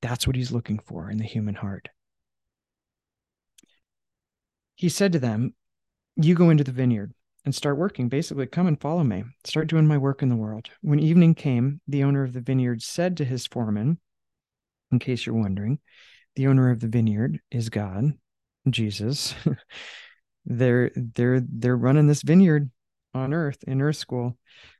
That's 0.00 0.26
what 0.26 0.36
He's 0.36 0.52
looking 0.52 0.78
for 0.78 1.10
in 1.10 1.18
the 1.18 1.24
human 1.24 1.56
heart. 1.56 1.88
He 4.78 4.88
said 4.88 5.10
to 5.12 5.18
them, 5.18 5.54
You 6.14 6.36
go 6.36 6.50
into 6.50 6.62
the 6.62 6.70
vineyard 6.70 7.12
and 7.44 7.52
start 7.52 7.76
working. 7.76 8.08
Basically, 8.08 8.46
come 8.46 8.68
and 8.68 8.80
follow 8.80 9.02
me. 9.02 9.24
Start 9.44 9.66
doing 9.66 9.88
my 9.88 9.98
work 9.98 10.22
in 10.22 10.28
the 10.28 10.36
world. 10.36 10.68
When 10.82 11.00
evening 11.00 11.34
came, 11.34 11.80
the 11.88 12.04
owner 12.04 12.22
of 12.22 12.32
the 12.32 12.40
vineyard 12.40 12.80
said 12.80 13.16
to 13.16 13.24
his 13.24 13.44
foreman, 13.44 13.98
in 14.92 15.00
case 15.00 15.26
you're 15.26 15.34
wondering, 15.34 15.80
the 16.36 16.46
owner 16.46 16.70
of 16.70 16.78
the 16.78 16.86
vineyard 16.86 17.40
is 17.50 17.70
God, 17.70 18.12
Jesus. 18.70 19.34
they're 20.46 20.92
they're 20.94 21.40
they're 21.40 21.76
running 21.76 22.06
this 22.06 22.22
vineyard 22.22 22.70
on 23.14 23.34
earth 23.34 23.64
in 23.66 23.82
earth 23.82 23.96
school. 23.96 24.38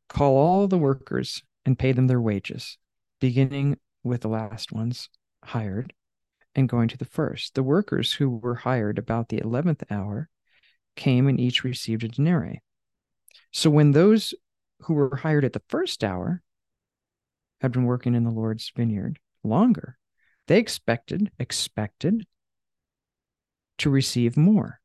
Call 0.09 0.37
all 0.37 0.69
the 0.69 0.79
workers 0.79 1.43
and 1.67 1.77
pay 1.77 1.91
them 1.91 2.07
their 2.07 2.21
wages, 2.21 2.79
beginning 3.21 3.79
with 4.05 4.21
the 4.21 4.29
last 4.29 4.71
ones 4.71 5.09
hired 5.43 5.93
and 6.55 6.69
going 6.69 6.89
to 6.89 6.97
the 6.97 7.05
first. 7.05 7.55
The 7.55 7.63
workers 7.63 8.13
who 8.13 8.29
were 8.29 8.57
hired 8.57 8.99
about 8.99 9.29
the 9.29 9.39
11th 9.39 9.83
hour 9.91 10.29
came 10.97 11.29
and 11.29 11.39
each 11.39 11.65
received 11.65 12.05
a 12.05 12.09
denarii. 12.09 12.63
So 13.53 13.71
when 13.71 13.93
those 13.93 14.35
who 14.83 14.95
were 14.95 15.17
hired 15.17 15.45
at 15.45 15.53
the 15.53 15.63
first 15.69 16.05
hour 16.05 16.43
had 17.61 17.73
been 17.73 17.85
working 17.85 18.15
in 18.15 18.25
the 18.25 18.31
Lord's 18.31 18.71
vineyard 18.77 19.19
longer, 19.45 19.99
they 20.47 20.59
expected, 20.59 21.31
expected 21.39 22.27
to 23.79 23.91
receive 23.91 24.37
more. 24.37 24.81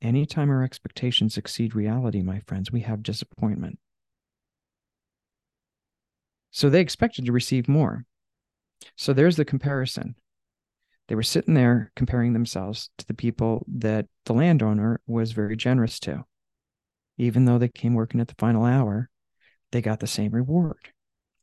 Anytime 0.00 0.50
our 0.50 0.62
expectations 0.62 1.36
exceed 1.36 1.74
reality, 1.74 2.22
my 2.22 2.40
friends, 2.40 2.70
we 2.70 2.80
have 2.80 3.02
disappointment. 3.02 3.78
So 6.50 6.70
they 6.70 6.80
expected 6.80 7.26
to 7.26 7.32
receive 7.32 7.68
more. 7.68 8.04
So 8.96 9.12
there's 9.12 9.36
the 9.36 9.44
comparison. 9.44 10.14
They 11.08 11.14
were 11.14 11.22
sitting 11.22 11.54
there 11.54 11.90
comparing 11.96 12.34
themselves 12.34 12.90
to 12.98 13.06
the 13.06 13.14
people 13.14 13.64
that 13.78 14.06
the 14.26 14.34
landowner 14.34 15.00
was 15.06 15.32
very 15.32 15.56
generous 15.56 15.98
to. 16.00 16.24
Even 17.16 17.46
though 17.46 17.58
they 17.58 17.68
came 17.68 17.94
working 17.94 18.20
at 18.20 18.28
the 18.28 18.34
final 18.38 18.64
hour, 18.64 19.08
they 19.72 19.80
got 19.80 20.00
the 20.00 20.06
same 20.06 20.32
reward. 20.32 20.90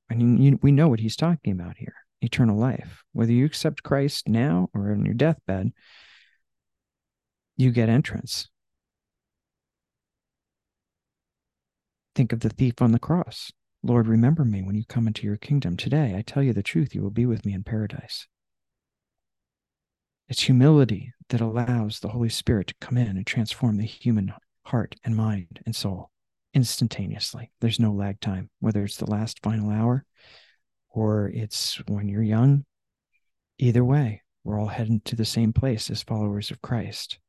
I 0.09 0.13
mean, 0.13 0.37
you, 0.37 0.59
we 0.61 0.71
know 0.71 0.87
what 0.87 0.99
he's 0.99 1.15
talking 1.15 1.51
about 1.51 1.77
here 1.77 1.95
eternal 2.21 2.57
life. 2.57 3.03
Whether 3.11 3.33
you 3.33 3.45
accept 3.45 3.83
Christ 3.83 4.27
now 4.27 4.69
or 4.73 4.91
on 4.91 5.05
your 5.05 5.13
deathbed, 5.13 5.73
you 7.55 7.71
get 7.71 7.89
entrance. 7.89 8.47
Think 12.15 12.31
of 12.33 12.39
the 12.39 12.49
thief 12.49 12.81
on 12.81 12.93
the 12.93 12.99
cross. 12.99 13.51
Lord, 13.83 14.07
remember 14.07 14.43
me 14.43 14.63
when 14.63 14.75
you 14.75 14.85
come 14.85 15.05
into 15.05 15.27
your 15.27 15.37
kingdom. 15.37 15.77
Today, 15.77 16.15
I 16.17 16.23
tell 16.23 16.41
you 16.41 16.53
the 16.53 16.63
truth, 16.63 16.95
you 16.95 17.01
will 17.01 17.11
be 17.11 17.25
with 17.25 17.45
me 17.45 17.53
in 17.53 17.63
paradise. 17.63 18.27
It's 20.27 20.41
humility 20.41 21.13
that 21.29 21.41
allows 21.41 21.99
the 21.99 22.09
Holy 22.09 22.29
Spirit 22.29 22.67
to 22.67 22.75
come 22.81 22.97
in 22.97 23.15
and 23.15 23.25
transform 23.25 23.77
the 23.77 23.85
human 23.85 24.33
heart 24.63 24.95
and 25.03 25.15
mind 25.15 25.61
and 25.65 25.75
soul 25.75 26.09
instantaneously. 26.53 27.51
There's 27.61 27.79
no 27.79 27.91
lag 27.91 28.19
time, 28.19 28.49
whether 28.59 28.83
it's 28.83 28.97
the 28.97 29.09
last 29.09 29.39
final 29.43 29.69
hour 29.69 30.03
or 30.89 31.29
it's 31.29 31.75
when 31.87 32.07
you're 32.07 32.23
young. 32.23 32.65
Either 33.59 33.83
way, 33.83 34.23
we're 34.43 34.59
all 34.59 34.67
heading 34.67 35.01
to 35.05 35.15
the 35.15 35.25
same 35.25 35.53
place 35.53 35.89
as 35.91 36.01
followers 36.01 36.49
of 36.49 36.61
Christ. 36.61 37.19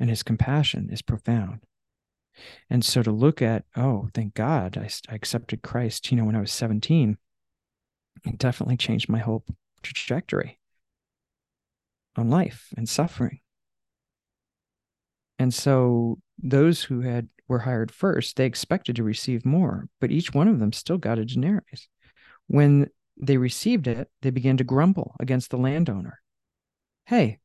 And 0.00 0.10
his 0.10 0.24
compassion 0.24 0.88
is 0.90 1.02
profound. 1.02 1.60
And 2.68 2.84
so 2.84 3.00
to 3.02 3.12
look 3.12 3.42
at, 3.42 3.64
oh, 3.76 4.08
thank 4.12 4.34
God 4.34 4.76
I, 4.76 4.88
I 5.08 5.14
accepted 5.14 5.62
Christ, 5.62 6.10
you 6.10 6.16
know, 6.16 6.24
when 6.24 6.34
I 6.34 6.40
was 6.40 6.50
17, 6.50 7.16
it 8.24 8.38
definitely 8.38 8.76
changed 8.76 9.08
my 9.08 9.20
whole 9.20 9.44
trajectory 9.82 10.58
on 12.16 12.30
life 12.30 12.68
and 12.76 12.88
suffering. 12.88 13.40
And 15.38 15.52
so 15.52 16.18
those 16.38 16.84
who 16.84 17.00
had 17.00 17.28
were 17.48 17.60
hired 17.60 17.90
first, 17.90 18.36
they 18.36 18.46
expected 18.46 18.96
to 18.96 19.02
receive 19.02 19.44
more, 19.44 19.88
but 20.00 20.10
each 20.10 20.32
one 20.32 20.48
of 20.48 20.58
them 20.58 20.72
still 20.72 20.98
got 20.98 21.18
a 21.18 21.24
denarius. 21.24 21.88
When 22.46 22.88
they 23.16 23.36
received 23.36 23.86
it, 23.86 24.08
they 24.22 24.30
began 24.30 24.56
to 24.56 24.64
grumble 24.64 25.14
against 25.20 25.50
the 25.50 25.58
landowner. 25.58 26.20
Hey, 27.06 27.38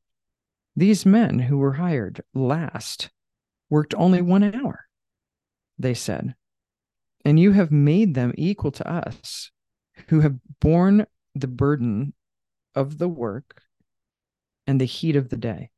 these 0.75 1.05
men 1.05 1.39
who 1.39 1.57
were 1.57 1.73
hired 1.73 2.21
last 2.33 3.09
worked 3.69 3.93
only 3.95 4.21
one 4.21 4.43
hour, 4.43 4.85
they 5.77 5.93
said, 5.93 6.35
and 7.25 7.39
you 7.39 7.51
have 7.51 7.71
made 7.71 8.13
them 8.13 8.33
equal 8.37 8.71
to 8.71 8.89
us 8.89 9.51
who 10.07 10.21
have 10.21 10.37
borne 10.61 11.05
the 11.35 11.47
burden 11.47 12.13
of 12.73 12.97
the 12.97 13.09
work 13.09 13.61
and 14.69 14.79
the 14.79 14.85
heat 14.85 15.15
of 15.15 15.29
the 15.29 15.35
day. 15.35 15.71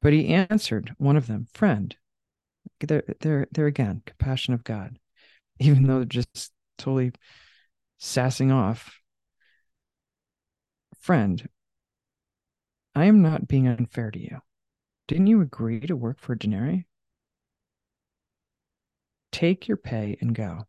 But 0.00 0.14
he 0.14 0.28
answered 0.28 0.94
one 0.96 1.18
of 1.18 1.26
them, 1.26 1.46
Friend, 1.52 1.94
there, 2.80 3.02
there, 3.20 3.46
there 3.52 3.66
again, 3.66 4.00
compassion 4.06 4.54
of 4.54 4.64
God, 4.64 4.98
even 5.60 5.82
though 5.82 5.98
they're 5.98 6.06
just 6.06 6.50
totally 6.78 7.12
sassing 7.98 8.50
off. 8.50 8.98
Friend, 11.00 11.46
I 12.94 13.04
am 13.04 13.20
not 13.20 13.46
being 13.46 13.68
unfair 13.68 14.10
to 14.10 14.18
you. 14.18 14.38
Didn't 15.06 15.26
you 15.26 15.42
agree 15.42 15.80
to 15.80 15.94
work 15.94 16.18
for 16.18 16.32
a 16.32 16.38
denarii? 16.38 16.86
Take 19.32 19.68
your 19.68 19.76
pay 19.76 20.16
and 20.22 20.34
go. 20.34 20.66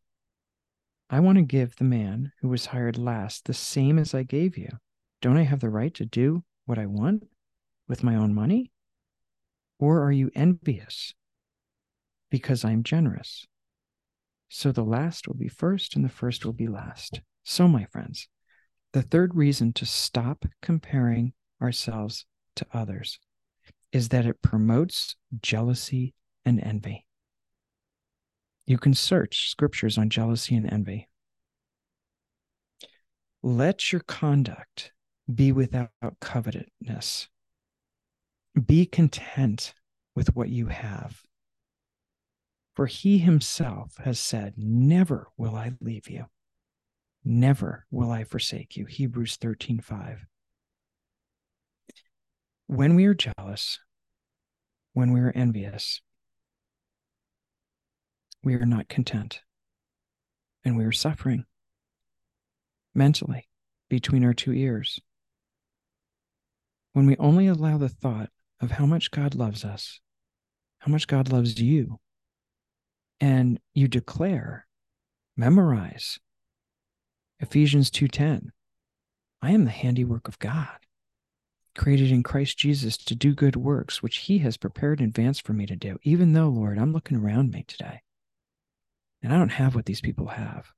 I 1.10 1.22
want 1.22 1.38
to 1.38 1.44
give 1.44 1.78
the 1.78 1.86
man 1.86 2.34
who 2.42 2.50
was 2.50 2.66
hired 2.66 2.98
last 2.98 3.46
the 3.46 3.54
same 3.54 3.98
as 3.98 4.14
I 4.14 4.24
gave 4.24 4.58
you. 4.58 4.72
Don't 5.22 5.38
I 5.38 5.44
have 5.44 5.62
the 5.62 5.70
right 5.70 5.94
to 5.94 6.06
do 6.06 6.44
what 6.70 6.78
I 6.78 6.86
want 6.86 7.28
with 7.88 8.04
my 8.04 8.16
own 8.16 8.34
money? 8.36 8.72
Or 9.80 10.04
are 10.04 10.12
you 10.12 10.30
envious 10.36 11.16
because 12.30 12.64
I'm 12.64 12.84
generous? 12.84 13.48
So 14.50 14.72
the 14.72 14.84
last 14.84 15.28
will 15.28 15.36
be 15.36 15.48
first 15.48 15.96
and 15.96 16.06
the 16.06 16.10
first 16.10 16.46
will 16.46 16.54
be 16.54 16.68
last. 16.68 17.22
So, 17.44 17.68
my 17.68 17.86
friends, 17.86 18.28
the 18.94 19.02
third 19.02 19.34
reason 19.34 19.74
to 19.74 19.86
stop 19.86 20.46
comparing 20.62 21.34
ourselves 21.60 22.28
to 22.58 22.68
others 22.72 23.20
is 23.92 24.10
that 24.10 24.28
it 24.28 24.44
promotes 24.44 25.16
jealousy 25.42 26.14
and 26.46 26.64
envy. 26.64 27.06
You 28.68 28.78
can 28.78 28.94
search 28.94 29.50
scriptures 29.50 29.98
on 29.98 30.12
jealousy 30.12 30.56
and 30.56 30.72
envy. 30.72 31.10
Let 33.42 33.92
your 33.92 34.02
conduct 34.02 34.92
be 35.34 35.52
without 35.52 35.92
covetousness. 36.20 37.28
Be 38.66 38.86
content 38.86 39.74
with 40.16 40.36
what 40.36 40.50
you 40.50 40.68
have. 40.68 41.22
For 42.76 42.88
he 42.88 43.20
himself 43.20 43.98
has 43.98 44.20
said, 44.20 44.54
Never 44.58 45.28
will 45.38 45.56
I 45.56 45.74
leave 45.82 46.10
you, 46.10 46.26
never 47.24 47.86
will 47.92 48.12
I 48.12 48.24
forsake 48.24 48.78
you. 48.78 48.86
Hebrews 48.86 49.36
13 49.36 49.80
5. 49.80 50.26
When 52.68 52.96
we 52.96 53.06
are 53.06 53.14
jealous, 53.14 53.80
when 54.94 55.12
we 55.12 55.20
are 55.20 55.32
envious, 55.36 56.02
we 58.44 58.54
are 58.56 58.66
not 58.66 58.88
content 58.88 59.42
and 60.64 60.78
we 60.78 60.86
are 60.86 60.92
suffering 60.92 61.46
mentally 62.94 63.48
between 63.90 64.24
our 64.24 64.34
two 64.34 64.54
ears. 64.54 65.02
When 67.00 67.08
we 67.08 67.16
only 67.16 67.48
allow 67.48 67.78
the 67.78 67.88
thought 67.88 68.30
of 68.60 68.72
how 68.72 68.86
much 68.86 69.10
God 69.10 69.34
loves 69.34 69.64
us, 69.64 70.02
how 70.80 70.92
much 70.92 71.08
God 71.08 71.32
loves 71.32 71.58
you, 71.58 72.02
and 73.22 73.58
you 73.74 73.88
declare, 73.88 74.68
memorize 75.38 76.20
Ephesians 77.40 77.90
2:10, 77.90 78.52
I 79.42 79.52
am 79.52 79.64
the 79.64 79.72
handiwork 79.72 80.28
of 80.28 80.40
God, 80.40 80.78
created 81.74 82.12
in 82.12 82.22
Christ 82.22 82.58
Jesus 82.58 82.98
to 82.98 83.16
do 83.16 83.34
good 83.34 83.56
works 83.56 84.04
which 84.04 84.18
he 84.18 84.40
has 84.40 84.58
prepared 84.58 85.00
in 85.00 85.08
advance 85.08 85.40
for 85.40 85.54
me 85.54 85.66
to 85.68 85.78
do, 85.78 86.00
even 86.04 86.34
though, 86.34 86.50
Lord, 86.50 86.78
I'm 86.78 86.92
looking 86.92 87.16
around 87.16 87.52
me 87.52 87.64
today 87.64 88.02
and 89.22 89.32
I 89.32 89.38
don't 89.38 89.54
have 89.54 89.74
what 89.74 89.86
these 89.86 90.02
people 90.02 90.28
have, 90.28 90.74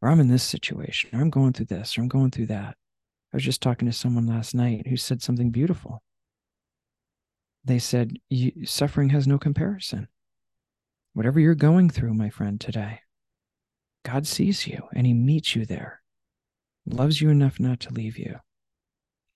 or 0.00 0.10
I'm 0.10 0.20
in 0.20 0.28
this 0.28 0.44
situation, 0.44 1.10
or 1.12 1.20
I'm 1.20 1.30
going 1.30 1.54
through 1.54 1.66
this, 1.66 1.98
or 1.98 2.02
I'm 2.02 2.08
going 2.08 2.30
through 2.30 2.46
that. 2.46 2.76
I 3.36 3.44
was 3.44 3.44
just 3.44 3.60
talking 3.60 3.84
to 3.84 3.92
someone 3.92 4.26
last 4.26 4.54
night 4.54 4.86
who 4.86 4.96
said 4.96 5.20
something 5.20 5.50
beautiful. 5.50 6.02
They 7.66 7.78
said, 7.78 8.16
Suffering 8.64 9.10
has 9.10 9.26
no 9.26 9.36
comparison. 9.36 10.08
Whatever 11.12 11.38
you're 11.38 11.54
going 11.54 11.90
through, 11.90 12.14
my 12.14 12.30
friend, 12.30 12.58
today, 12.58 13.00
God 14.06 14.26
sees 14.26 14.66
you 14.66 14.84
and 14.94 15.06
He 15.06 15.12
meets 15.12 15.54
you 15.54 15.66
there, 15.66 16.00
loves 16.86 17.20
you 17.20 17.28
enough 17.28 17.60
not 17.60 17.78
to 17.80 17.92
leave 17.92 18.16
you. 18.16 18.36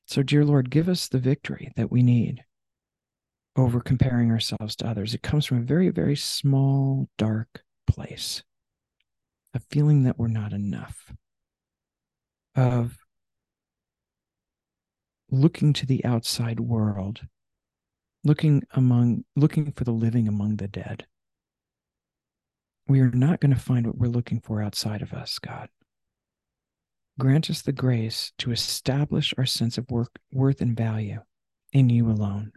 So, 0.06 0.22
dear 0.22 0.46
Lord, 0.46 0.70
give 0.70 0.88
us 0.88 1.06
the 1.06 1.18
victory 1.18 1.70
that 1.76 1.92
we 1.92 2.02
need 2.02 2.42
over 3.54 3.80
comparing 3.80 4.30
ourselves 4.30 4.76
to 4.76 4.86
others. 4.86 5.12
It 5.12 5.20
comes 5.20 5.44
from 5.44 5.58
a 5.58 5.60
very, 5.60 5.90
very 5.90 6.16
small, 6.16 7.10
dark 7.18 7.64
place, 7.86 8.42
a 9.52 9.60
feeling 9.60 10.04
that 10.04 10.18
we're 10.18 10.28
not 10.28 10.54
enough, 10.54 11.12
of 12.56 12.96
looking 15.30 15.72
to 15.74 15.86
the 15.86 16.04
outside 16.04 16.60
world, 16.60 17.20
looking 18.24 18.62
among 18.72 19.24
looking 19.36 19.72
for 19.72 19.84
the 19.84 19.92
living 19.92 20.28
among 20.28 20.56
the 20.56 20.68
dead. 20.68 21.06
We 22.88 23.00
are 23.00 23.10
not 23.10 23.40
going 23.40 23.54
to 23.54 23.60
find 23.60 23.86
what 23.86 23.98
we're 23.98 24.08
looking 24.08 24.40
for 24.40 24.60
outside 24.60 25.02
of 25.02 25.12
us, 25.12 25.38
God. 25.38 25.68
Grant 27.18 27.50
us 27.50 27.62
the 27.62 27.72
grace 27.72 28.32
to 28.38 28.50
establish 28.50 29.32
our 29.38 29.46
sense 29.46 29.78
of 29.78 29.90
work, 29.90 30.18
worth 30.32 30.60
and 30.60 30.76
value 30.76 31.20
in 31.72 31.90
you 31.90 32.10
alone. 32.10 32.52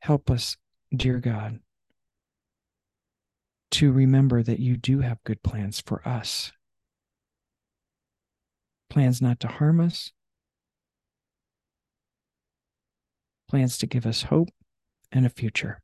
Help 0.00 0.30
us, 0.30 0.56
dear 0.94 1.18
God, 1.18 1.60
to 3.72 3.92
remember 3.92 4.42
that 4.42 4.58
you 4.58 4.76
do 4.76 5.00
have 5.00 5.22
good 5.24 5.42
plans 5.42 5.80
for 5.80 6.06
us. 6.06 6.52
Plans 8.90 9.22
not 9.22 9.40
to 9.40 9.48
harm 9.48 9.80
us, 9.80 10.12
plans 13.48 13.78
to 13.78 13.86
give 13.86 14.06
us 14.06 14.24
hope 14.24 14.48
and 15.12 15.24
a 15.26 15.30
future. 15.30 15.80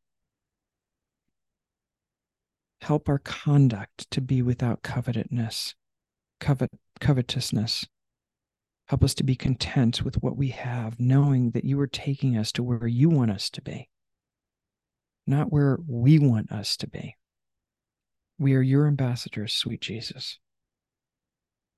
Help 2.81 3.09
our 3.09 3.19
conduct 3.19 4.11
to 4.11 4.21
be 4.21 4.41
without 4.43 4.83
covetousness, 4.83 5.75
covet, 6.41 6.71
covetousness. 6.99 7.87
Help 8.87 9.05
us 9.05 9.15
to 9.15 9.23
be 9.23 9.37
content 9.37 10.03
with 10.03 10.23
what 10.23 10.37
we 10.37 10.49
have, 10.49 10.99
knowing 10.99 11.51
that 11.51 11.65
you 11.65 11.79
are 11.81 11.87
taking 11.87 12.37
us 12.37 12.51
to 12.53 12.63
where 12.63 12.87
you 12.87 13.09
want 13.09 13.31
us 13.31 13.51
to 13.51 13.63
be, 13.63 13.89
not 15.27 15.53
where 15.53 15.79
we 15.87 16.19
want 16.19 16.51
us 16.51 16.77
to 16.79 16.89
be. 16.89 17.17
We 18.39 18.55
are 18.55 18.63
your 18.63 18.89
ambassadors, 18.89 19.53
sweet 19.53 19.83
Jesus. 19.83 20.39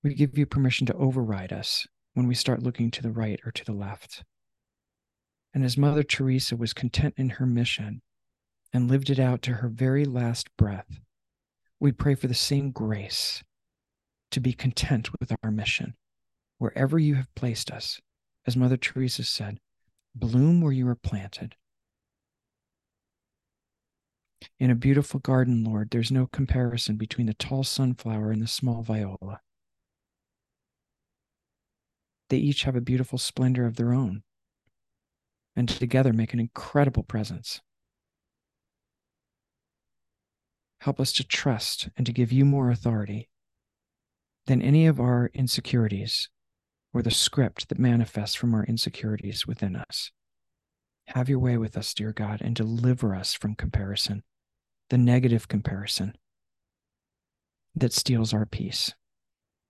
We 0.02 0.14
give 0.14 0.38
you 0.38 0.46
permission 0.46 0.86
to 0.86 0.94
override 0.94 1.52
us 1.52 1.86
when 2.14 2.28
we 2.28 2.34
start 2.34 2.62
looking 2.62 2.90
to 2.92 3.02
the 3.02 3.10
right 3.10 3.40
or 3.44 3.50
to 3.50 3.64
the 3.64 3.72
left. 3.72 4.22
And 5.54 5.64
as 5.64 5.76
Mother 5.76 6.02
Teresa 6.02 6.56
was 6.56 6.72
content 6.72 7.14
in 7.16 7.30
her 7.30 7.46
mission 7.46 8.02
and 8.72 8.88
lived 8.88 9.10
it 9.10 9.18
out 9.18 9.42
to 9.42 9.54
her 9.54 9.68
very 9.68 10.04
last 10.04 10.48
breath, 10.56 11.00
we 11.78 11.92
pray 11.92 12.14
for 12.14 12.26
the 12.26 12.34
same 12.34 12.70
grace 12.70 13.42
to 14.30 14.40
be 14.40 14.52
content 14.52 15.10
with 15.20 15.32
our 15.42 15.50
mission, 15.50 15.94
wherever 16.58 16.98
you 16.98 17.16
have 17.16 17.34
placed 17.34 17.70
us. 17.70 18.00
As 18.46 18.56
Mother 18.56 18.76
Teresa 18.76 19.24
said, 19.24 19.60
bloom 20.14 20.60
where 20.60 20.72
you 20.72 20.88
are 20.88 20.94
planted 20.94 21.56
in 24.58 24.70
a 24.70 24.74
beautiful 24.74 25.20
garden, 25.20 25.64
Lord, 25.64 25.90
there's 25.90 26.10
no 26.10 26.26
comparison 26.26 26.96
between 26.96 27.26
the 27.26 27.34
tall 27.34 27.64
sunflower 27.64 28.30
and 28.30 28.42
the 28.42 28.46
small 28.46 28.82
viola. 28.82 29.40
They 32.28 32.38
each 32.38 32.62
have 32.62 32.76
a 32.76 32.80
beautiful 32.80 33.18
splendor 33.18 33.66
of 33.66 33.76
their 33.76 33.92
own, 33.92 34.22
and 35.54 35.68
together 35.68 36.12
make 36.12 36.32
an 36.32 36.40
incredible 36.40 37.02
presence. 37.02 37.60
Help 40.80 40.98
us 40.98 41.12
to 41.12 41.24
trust 41.24 41.88
and 41.96 42.06
to 42.06 42.12
give 42.12 42.32
you 42.32 42.44
more 42.44 42.70
authority 42.70 43.28
than 44.46 44.60
any 44.60 44.86
of 44.86 44.98
our 44.98 45.30
insecurities 45.34 46.28
or 46.92 47.02
the 47.02 47.10
script 47.10 47.68
that 47.68 47.78
manifests 47.78 48.34
from 48.34 48.54
our 48.54 48.64
insecurities 48.64 49.46
within 49.46 49.76
us. 49.76 50.10
Have 51.08 51.28
your 51.28 51.38
way 51.38 51.56
with 51.56 51.76
us, 51.76 51.94
dear 51.94 52.12
God, 52.12 52.40
and 52.40 52.54
deliver 52.54 53.14
us 53.14 53.32
from 53.34 53.54
comparison 53.54 54.22
the 54.90 54.98
negative 54.98 55.48
comparison 55.48 56.14
that 57.74 57.92
steals 57.92 58.34
our 58.34 58.44
peace. 58.44 58.92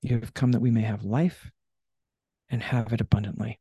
You 0.00 0.18
have 0.18 0.34
come 0.34 0.52
that 0.52 0.60
we 0.60 0.70
may 0.70 0.82
have 0.82 1.04
life 1.04 1.50
and 2.48 2.62
have 2.62 2.92
it 2.92 3.00
abundantly. 3.00 3.60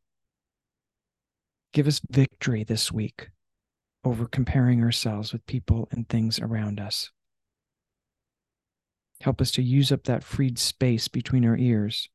Give 1.73 1.87
us 1.87 2.01
victory 2.09 2.63
this 2.63 2.91
week 2.91 3.29
over 4.03 4.25
comparing 4.25 4.83
ourselves 4.83 5.31
with 5.31 5.45
people 5.45 5.87
and 5.91 6.07
things 6.07 6.39
around 6.39 6.79
us. 6.79 7.11
Help 9.21 9.39
us 9.39 9.51
to 9.51 9.61
use 9.61 9.91
up 9.91 10.03
that 10.03 10.23
freed 10.23 10.57
space 10.57 11.07
between 11.07 11.45
our 11.45 11.55
ears 11.55 12.09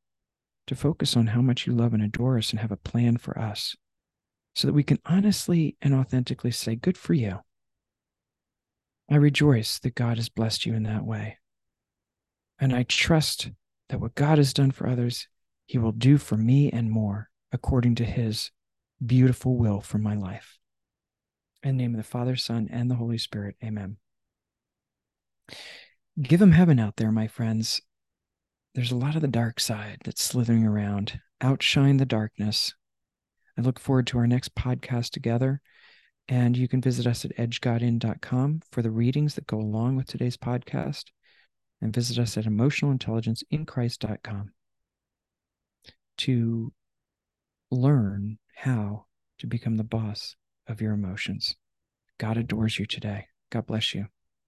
to 0.66 0.74
focus 0.74 1.16
on 1.16 1.28
how 1.28 1.40
much 1.40 1.66
you 1.66 1.72
love 1.72 1.94
and 1.94 2.02
adore 2.02 2.36
us 2.36 2.50
and 2.50 2.60
have 2.60 2.72
a 2.72 2.76
plan 2.76 3.16
for 3.16 3.38
us 3.38 3.76
so 4.54 4.66
that 4.66 4.74
we 4.74 4.82
can 4.82 4.98
honestly 5.06 5.76
and 5.80 5.94
authentically 5.94 6.50
say, 6.50 6.74
Good 6.74 6.98
for 6.98 7.14
you. 7.14 7.40
I 9.08 9.16
rejoice 9.16 9.78
that 9.78 9.94
God 9.94 10.16
has 10.16 10.28
blessed 10.28 10.66
you 10.66 10.74
in 10.74 10.82
that 10.82 11.04
way. 11.04 11.38
And 12.58 12.74
I 12.74 12.82
trust 12.82 13.50
that 13.88 14.00
what 14.00 14.16
God 14.16 14.38
has 14.38 14.52
done 14.52 14.72
for 14.72 14.88
others, 14.88 15.28
He 15.66 15.78
will 15.78 15.92
do 15.92 16.18
for 16.18 16.36
me 16.36 16.70
and 16.70 16.90
more 16.90 17.30
according 17.52 17.94
to 17.96 18.04
His 18.04 18.50
beautiful 19.04 19.56
will 19.56 19.80
for 19.80 19.98
my 19.98 20.14
life. 20.14 20.58
In 21.62 21.76
the 21.76 21.82
name 21.82 21.94
of 21.94 21.98
the 21.98 22.04
Father, 22.04 22.36
Son, 22.36 22.68
and 22.70 22.90
the 22.90 22.94
Holy 22.94 23.18
Spirit, 23.18 23.56
amen. 23.64 23.96
Give 26.20 26.40
them 26.40 26.52
heaven 26.52 26.78
out 26.78 26.96
there, 26.96 27.12
my 27.12 27.26
friends. 27.26 27.80
There's 28.74 28.92
a 28.92 28.96
lot 28.96 29.16
of 29.16 29.22
the 29.22 29.28
dark 29.28 29.60
side 29.60 29.98
that's 30.04 30.22
slithering 30.22 30.64
around. 30.64 31.20
Outshine 31.40 31.96
the 31.96 32.06
darkness. 32.06 32.74
I 33.58 33.62
look 33.62 33.80
forward 33.80 34.06
to 34.08 34.18
our 34.18 34.26
next 34.26 34.54
podcast 34.54 35.10
together. 35.10 35.60
And 36.28 36.56
you 36.56 36.68
can 36.68 36.80
visit 36.80 37.06
us 37.06 37.24
at 37.24 37.36
edgegodin.com 37.36 38.62
for 38.70 38.82
the 38.82 38.90
readings 38.90 39.34
that 39.34 39.46
go 39.46 39.58
along 39.58 39.96
with 39.96 40.06
today's 40.06 40.36
podcast. 40.36 41.04
And 41.80 41.94
visit 41.94 42.18
us 42.18 42.36
at 42.36 42.44
emotionalintelligenceinchrist.com 42.44 44.52
to 46.18 46.72
learn 47.70 48.38
how 48.60 49.04
to 49.38 49.46
become 49.46 49.76
the 49.76 49.84
boss 49.84 50.34
of 50.66 50.80
your 50.80 50.94
emotions. 50.94 51.56
God 52.18 52.38
adores 52.38 52.78
you 52.78 52.86
today. 52.86 53.26
God 53.50 53.66
bless 53.66 53.94
you. 53.94 54.06